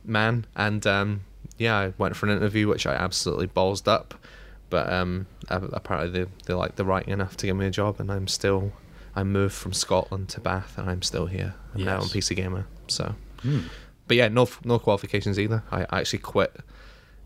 [0.05, 0.45] man.
[0.55, 1.21] And um,
[1.57, 4.15] yeah, I went for an interview, which I absolutely ballsed up.
[4.71, 8.13] But um, apparently they, they liked the writing enough to give me a job, and
[8.13, 8.73] I'm still
[9.19, 11.55] I moved from Scotland to Bath, and I'm still here.
[11.75, 12.67] I'm now on PC Gamer.
[12.89, 13.61] So, Hmm.
[14.07, 15.63] but yeah, no no qualifications either.
[15.71, 16.53] I, I actually quit.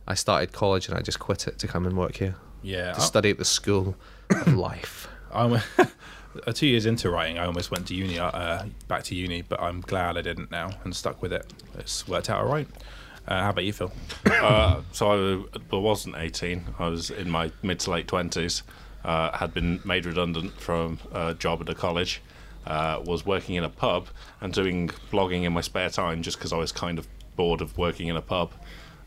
[0.07, 2.99] I started college and I just quit it to come and work here Yeah, to
[3.01, 3.95] I- study at the school
[4.31, 5.09] of life.
[5.33, 7.39] I'm uh, two years into writing.
[7.39, 10.71] I almost went to uni, uh, back to uni, but I'm glad I didn't now
[10.85, 11.45] and stuck with it.
[11.79, 12.69] It's worked out all right.
[13.29, 13.93] Uh, how about you, Phil?
[14.27, 16.65] uh, so I, I wasn't 18.
[16.79, 18.63] I was in my mid to late 20s.
[19.05, 22.23] Uh, had been made redundant from a job at a college.
[22.65, 24.07] Uh, was working in a pub
[24.41, 27.77] and doing blogging in my spare time just because I was kind of bored of
[27.77, 28.53] working in a pub.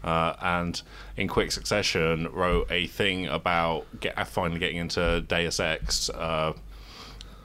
[0.03, 0.81] Uh, and
[1.15, 6.09] in quick succession, wrote a thing about get, finally getting into Deus Ex.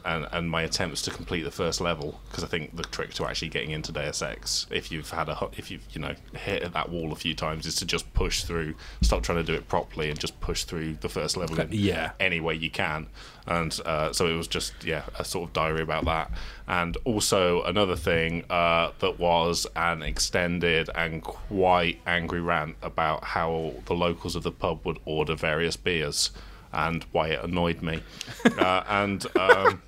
[0.05, 3.27] And, and my attempts to complete the first level because I think the trick to
[3.27, 6.73] actually getting into Deus Ex, if you've had a if you've you know hit at
[6.73, 9.69] that wall a few times, is to just push through, stop trying to do it
[9.69, 12.13] properly, and just push through the first level in Yeah.
[12.21, 13.07] any way you can.
[13.47, 16.31] And uh, so it was just yeah a sort of diary about that,
[16.69, 23.75] and also another thing uh, that was an extended and quite angry rant about how
[23.87, 26.31] the locals of the pub would order various beers.
[26.73, 28.01] And why it annoyed me,
[28.57, 29.83] uh, and um,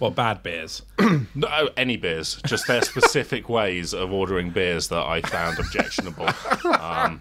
[0.00, 0.82] Well, bad beers.
[1.34, 2.40] no, any beers.
[2.46, 6.28] Just their specific ways of ordering beers that I found objectionable.
[6.64, 7.20] Um,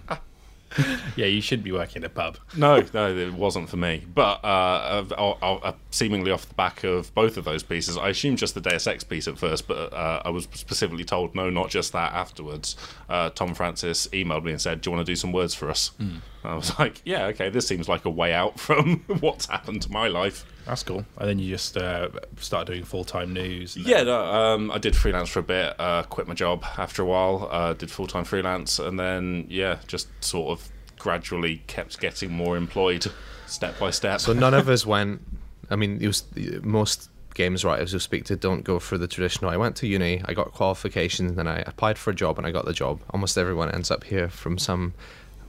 [1.15, 2.37] Yeah, you should be working in a pub.
[2.57, 4.03] no, no, it wasn't for me.
[4.13, 8.55] But uh, uh, seemingly off the back of both of those pieces, I assumed just
[8.55, 11.93] the Deus Ex piece at first, but uh, I was specifically told no, not just
[11.93, 12.11] that.
[12.11, 12.75] Afterwards,
[13.07, 15.69] uh, Tom Francis emailed me and said, "Do you want to do some words for
[15.69, 17.49] us?" And I was like, "Yeah, okay.
[17.49, 21.05] This seems like a way out from what's happened to my life." That's cool.
[21.17, 23.75] And then you just uh, start doing full time news.
[23.75, 25.79] and Yeah, no, um, I did freelance for a bit.
[25.79, 27.47] Uh, quit my job after a while.
[27.51, 32.57] Uh, did full time freelance, and then yeah, just sort of gradually kept getting more
[32.57, 33.05] employed,
[33.45, 34.21] step by step.
[34.21, 35.21] So none of us went.
[35.69, 36.23] I mean, it was
[36.61, 39.51] most games writers who speak to don't go through the traditional.
[39.51, 42.51] I went to uni, I got qualifications, then I applied for a job and I
[42.51, 43.01] got the job.
[43.11, 44.93] Almost everyone ends up here from some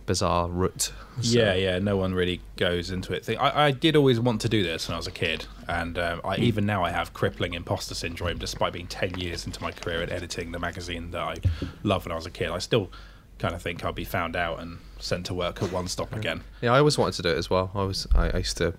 [0.07, 0.92] bizarre route.
[1.20, 1.78] So- Yeah, yeah.
[1.78, 3.28] No one really goes into it.
[3.38, 6.20] I, I did always want to do this when I was a kid, and um,
[6.24, 10.02] I even now I have crippling imposter syndrome, despite being ten years into my career
[10.02, 11.34] at editing the magazine that I
[11.82, 12.50] loved when I was a kid.
[12.50, 12.90] I still
[13.38, 16.42] kind of think I'll be found out and sent to work at One Stop again.
[16.62, 17.70] Yeah, I always wanted to do it as well.
[17.74, 18.72] I was, I, I used to.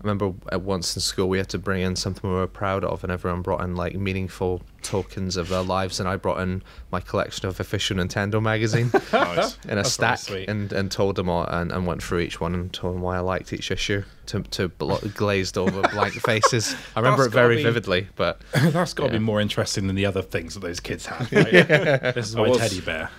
[0.00, 2.84] I remember at once in school we had to bring in something we were proud
[2.84, 6.62] of, and everyone brought in like meaningful tokens of their lives, and I brought in
[6.92, 9.58] my collection of official Nintendo magazine nice.
[9.64, 10.48] in a That's stack, sweet.
[10.48, 13.16] and, and told them all, and, and went through each one and told them why
[13.16, 16.76] I liked each issue to to blo- glazed over blank faces.
[16.94, 19.18] I remember That's it very be- vividly, but That's got to Yeah.
[19.18, 21.32] be more interesting than the other things that those kids have.
[21.32, 21.50] Right?
[22.14, 23.10] This is my was- teddy bear.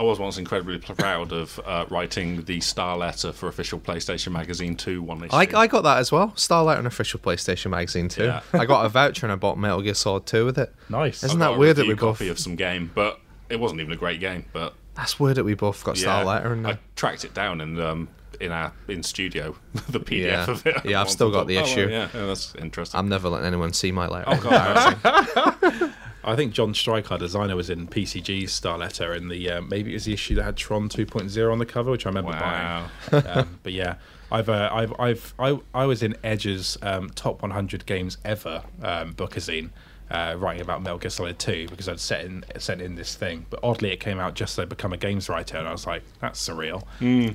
[0.00, 4.74] I was once incredibly proud of uh, writing the star letter for official PlayStation Magazine
[4.74, 5.36] 2 one issue.
[5.36, 6.34] I, I got that as well.
[6.36, 8.24] star letter on official PlayStation magazine too.
[8.24, 8.40] Yeah.
[8.54, 10.74] I got a voucher and I bought Metal Gear Solid 2 with it.
[10.88, 11.22] Nice.
[11.22, 12.16] Isn't that weird that we both?
[12.16, 13.20] copy of some game, but
[13.50, 14.46] it wasn't even a great game.
[14.54, 16.54] But That's weird that we both got yeah, star letter.
[16.54, 18.08] And I tracked it down in um,
[18.40, 19.54] in our in studio,
[19.90, 20.50] the PDF Yeah.
[20.50, 20.76] of it.
[20.86, 21.88] Yeah, I've still got the oh, issue.
[21.90, 22.98] yeah, yeah, that's interesting.
[22.98, 24.24] I'm never letting anyone see my letter.
[24.28, 25.92] Oh, God,
[26.22, 29.90] I think John Strike, our designer, was in PCG's Star Letter in the uh, maybe
[29.90, 32.88] it was the issue that had Tron 2.0 on the cover, which I remember Wow.
[33.10, 33.26] buying.
[33.26, 33.94] Um, but yeah,
[34.30, 39.14] I've uh, I've I've I, I was in Edge's um, top 100 games ever um,
[39.14, 39.70] bookazine.
[40.10, 43.46] Uh, writing about Metal Gear Solid 2 because I'd set in, sent in this thing,
[43.48, 45.86] but oddly it came out just as I become a games writer, and I was
[45.86, 46.82] like, "That's surreal."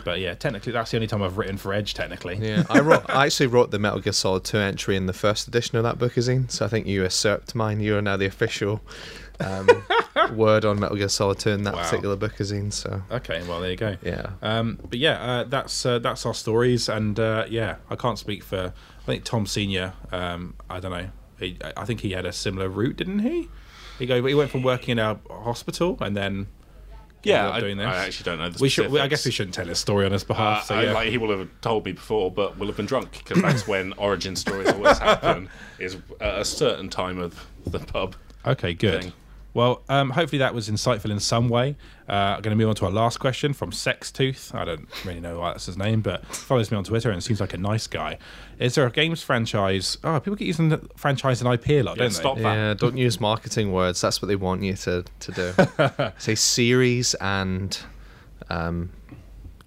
[0.03, 1.93] But yeah, technically that's the only time I've written for Edge.
[1.93, 3.05] Technically, Yeah, I wrote.
[3.09, 5.97] I actually wrote the Metal Gear Solid 2 entry in the first edition of that
[5.97, 7.79] bookazine, so I think you usurped mine.
[7.79, 8.81] You are now the official
[9.39, 9.69] um,
[10.33, 11.83] word on Metal Gear Solid 2 in that Wow.
[11.83, 12.73] particular bookazine.
[12.73, 13.95] So Okay, well there you go.
[14.03, 18.19] yeah, Um, but yeah, uh, that's uh, that's our stories, and uh, yeah, I can't
[18.19, 18.73] speak for.
[18.99, 19.93] I think Tom Senior.
[20.11, 21.07] Um, I don't know.
[21.39, 23.49] He, I think he had a similar route, didn't he?
[23.99, 24.23] He go.
[24.25, 26.47] He went from working in a hospital and then.
[27.23, 27.87] yeah, I, doing this.
[27.87, 28.49] I actually don't know.
[28.49, 28.91] The We should.
[28.91, 30.65] we- I guess we shouldn't tell his story on his Uh, behalf.
[30.65, 33.41] so I- like he will have told me before, but we'll have been drunk because
[33.41, 35.49] that's when origin stories always happen.
[35.79, 38.15] Is at a certain time of the pub.
[38.45, 39.01] Okay, good.
[39.03, 39.13] thing.
[39.55, 41.77] Well, um, hopefully that was insightful in some way.
[42.07, 44.53] Uh, I'm going to move on to our last question from Sextooth.
[44.53, 47.39] I don't really know why that's his name, but follows me on Twitter and seems
[47.39, 48.17] like a nice guy.
[48.59, 49.97] Is there a games franchise?
[50.03, 52.43] Oh, people get using the franchise and IP a lot, Yeah, don't stop they?
[52.43, 52.53] that.
[52.53, 52.73] yeah.
[52.73, 54.01] Don't use marketing words.
[54.01, 56.11] That's what they want you to to do.
[56.17, 57.79] Say series and
[58.49, 58.91] um,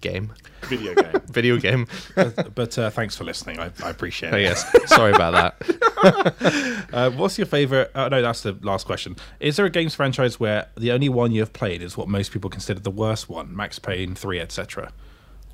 [0.01, 1.21] game, Video game.
[1.27, 1.87] video game.
[2.15, 3.59] But uh, thanks for listening.
[3.59, 4.41] I, I appreciate Oh, it.
[4.43, 5.79] yes, sorry about that.
[6.93, 7.91] Uh, what's your favorite?
[7.93, 9.15] Oh, no, that's the last question.
[9.39, 12.31] Is there a games franchise where the only one you have played is what most
[12.31, 13.55] people consider the worst one?
[13.55, 14.91] Max Payne 3, etc.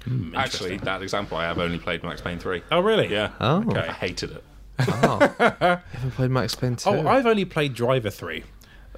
[0.03, 2.61] Hmm, Actually, that example, I have only played Max Payne 3.
[2.71, 3.07] Oh, really?
[3.07, 3.31] Yeah.
[3.41, 3.63] Oh.
[3.67, 3.79] Okay.
[3.79, 4.43] I hated it.
[4.79, 5.45] Oh, you
[5.97, 6.89] haven't played Max Payne 2?
[6.89, 8.11] Oh, I've only played Driver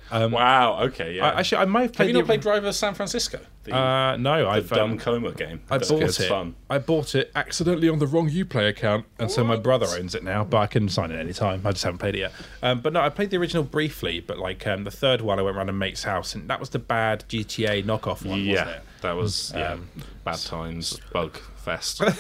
[0.09, 0.25] Three.
[0.27, 0.79] wow.
[0.83, 1.15] Okay.
[1.15, 1.27] Yeah.
[1.27, 2.05] I, actually, I might have played.
[2.05, 3.39] Have you the, not played Driver San Francisco?
[3.63, 5.61] The, Uh, no, the I've dumb um, coma game.
[5.69, 6.13] I bought it.
[6.27, 6.55] Fun.
[6.69, 10.23] I bought it accidentally on the wrong UPlay account, and so my brother owns it
[10.23, 10.43] now.
[10.43, 11.61] But I can sign it any time.
[11.65, 12.31] I just haven't played it yet.
[12.63, 14.19] Um, but no, I played the original briefly.
[14.19, 16.69] But like um, the third one, I went around a mate's house, and that was
[16.69, 18.81] the bad GTA knockoff one, wasn't Yeah, it?
[19.01, 19.73] That was yeah.
[19.73, 19.89] Um,
[20.23, 22.01] bad times, bug fest.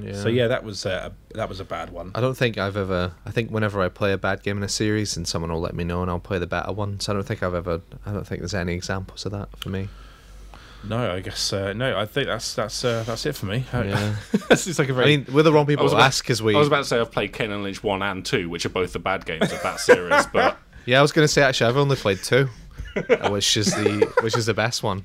[0.00, 0.12] Yeah.
[0.12, 2.12] So yeah, that was uh, a, that was a bad one.
[2.14, 3.12] I don't think I've ever.
[3.26, 5.74] I think whenever I play a bad game in a series, and someone will let
[5.74, 7.00] me know, and I'll play the better one.
[7.00, 7.80] So I don't think I've ever.
[8.06, 9.88] I don't think there's any examples of that for me.
[10.84, 11.98] No, I guess uh, no.
[11.98, 13.64] I think that's that's uh, that's it for me.
[13.72, 14.14] Yeah.
[14.50, 15.14] is like a I very.
[15.14, 16.54] I mean, we're the wrong people to about- ask because we.
[16.54, 18.70] I was about to say I've played Kane and Lynch one and two, which are
[18.70, 20.56] both the bad games of that series, but
[20.86, 22.48] Yeah, I was going to say actually, I've only played two,
[22.96, 25.04] uh, which is the which is the best one,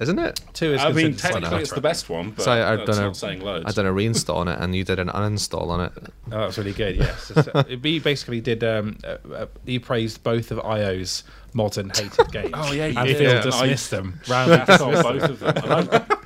[0.00, 0.40] isn't it?
[0.52, 2.30] two is I mean technically it's the best one.
[2.30, 3.64] But So I- I've that's done a- not saying loads.
[3.66, 5.92] I done a reinstall on it, and you did an uninstall on it.
[6.32, 6.96] Oh, that's really good.
[6.96, 8.62] Yes, It's, uh, he basically did.
[8.64, 12.50] Um, uh, uh, he praised both of IO's modern hated games.
[12.54, 13.16] Oh, yeah, you and did.
[13.18, 13.40] Phil Yeah.
[13.42, 14.20] dismissed them.
[14.28, 16.17] Round That's on both of them.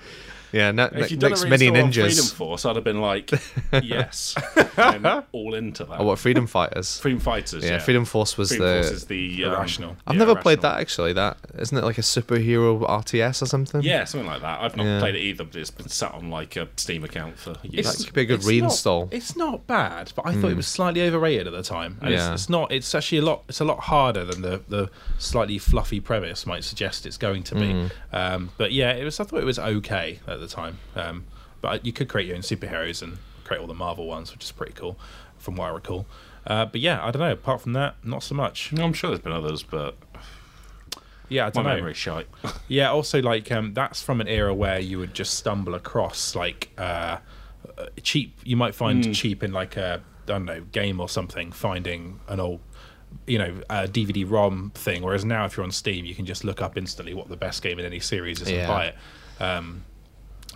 [0.53, 2.35] Yeah, ne- if you'd done next a mini reinstall on Freedom ninjas.
[2.35, 3.31] Force, I'd have been like,
[3.83, 4.35] yes,
[4.77, 6.01] I'm all into that.
[6.01, 6.99] Oh, what Freedom Fighters?
[7.01, 7.65] Freedom Fighters.
[7.65, 8.83] yeah, Yeah, Freedom Force was Freedom the.
[8.83, 9.97] Force is the um, Irrational.
[10.07, 11.13] I've yeah, never played that actually.
[11.15, 13.83] That isn't it like a superhero RTS or something?
[13.83, 14.61] Yeah, something like that.
[14.61, 14.99] I've not Yeah.
[15.01, 17.87] played it either, but it's been sat on like a Steam account for years.
[17.97, 19.05] That could be a good it's reinstall.
[19.05, 21.99] Not, it's not bad, but I thought it was slightly overrated at the time.
[22.03, 22.33] And Yeah.
[22.33, 22.71] it's, it's not.
[22.73, 23.45] It's actually a lot.
[23.49, 27.55] It's a lot harder than the the slightly fluffy premise might suggest it's going to
[27.55, 27.91] be.
[28.13, 29.19] Um, but yeah, it was.
[29.21, 30.79] I thought it was okay at the time.
[30.97, 31.25] Um,
[31.61, 34.53] but you could create your own superheroes and create all the Marvel ones, which is
[34.53, 34.99] pretty cool,
[35.39, 36.07] from what I recall.
[36.47, 37.33] Uh, but yeah, I don't know.
[37.33, 38.73] Apart from that, not so much.
[38.73, 39.97] No, I'm sure there's been others, but
[41.29, 41.75] Yeah, I my don't know.
[41.77, 42.27] memory's shite.
[42.69, 46.71] Yeah, also like um, that's from an era where you would just stumble across like
[46.79, 47.19] uh,
[47.79, 48.39] uh, cheap.
[48.45, 51.53] You might find cheap in like a I don't know game or something.
[51.53, 52.61] Finding an old
[53.27, 55.03] you know uh, DVD ROM thing.
[55.03, 57.63] Whereas now, if you're on Steam, you can just look up instantly what the best
[57.63, 58.59] game in any series is Yeah.
[58.61, 58.97] and buy it.
[59.41, 59.85] Um,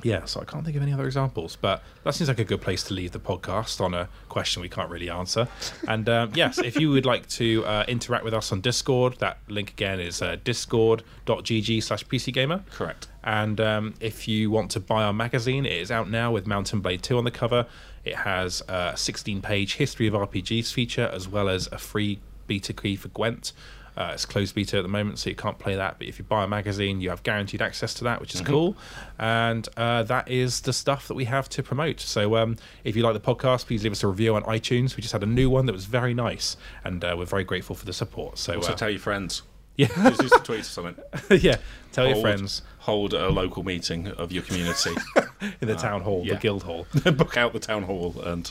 [0.06, 2.60] yeah, so I can't think of any other examples, but that seems like a good
[2.60, 5.48] place to leave the podcast on a question we can't really answer.
[5.88, 9.38] And um, yes, if you would like to uh, interact with us on Discord, that
[9.48, 12.68] link again is uh, discord.gg slash pcgamer.
[12.70, 13.08] Correct.
[13.24, 16.72] And um, if you want to buy our magazine, it is out now with Mount
[16.72, 17.66] & Blade 2 on the cover.
[18.04, 22.72] It has a 16 page History of RPGs feature as well as a free beta
[22.72, 23.52] key for Gwent.
[23.96, 25.98] Uh, it's closed beta at the moment, so you can't play that.
[25.98, 28.76] But if you buy a magazine, you have guaranteed access to that, which is cool.
[29.18, 32.00] And uh, that is the stuff that we have to promote.
[32.00, 34.96] So um, if you like the podcast, please leave us a review on iTunes.
[34.96, 37.74] We just had a new one that was very nice, and uh, we're very grateful
[37.74, 38.38] for the support.
[38.38, 39.42] So Also, uh, tell your friends.
[39.76, 41.04] yeah, Just use a tweet or something.
[41.38, 41.56] yeah,
[41.92, 44.94] tell your friends Hold a local meeting of your community.
[45.60, 46.34] in the town hall, yeah.
[46.34, 46.86] the guild hall.
[47.04, 48.50] Book out the town hall and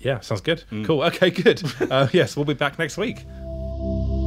[0.00, 0.64] Yeah, sounds good.
[0.84, 1.02] Cool.
[1.02, 1.62] Okay, good.
[1.80, 3.18] Uh, yes, we'll be back next week.
[3.78, 4.25] Thank you.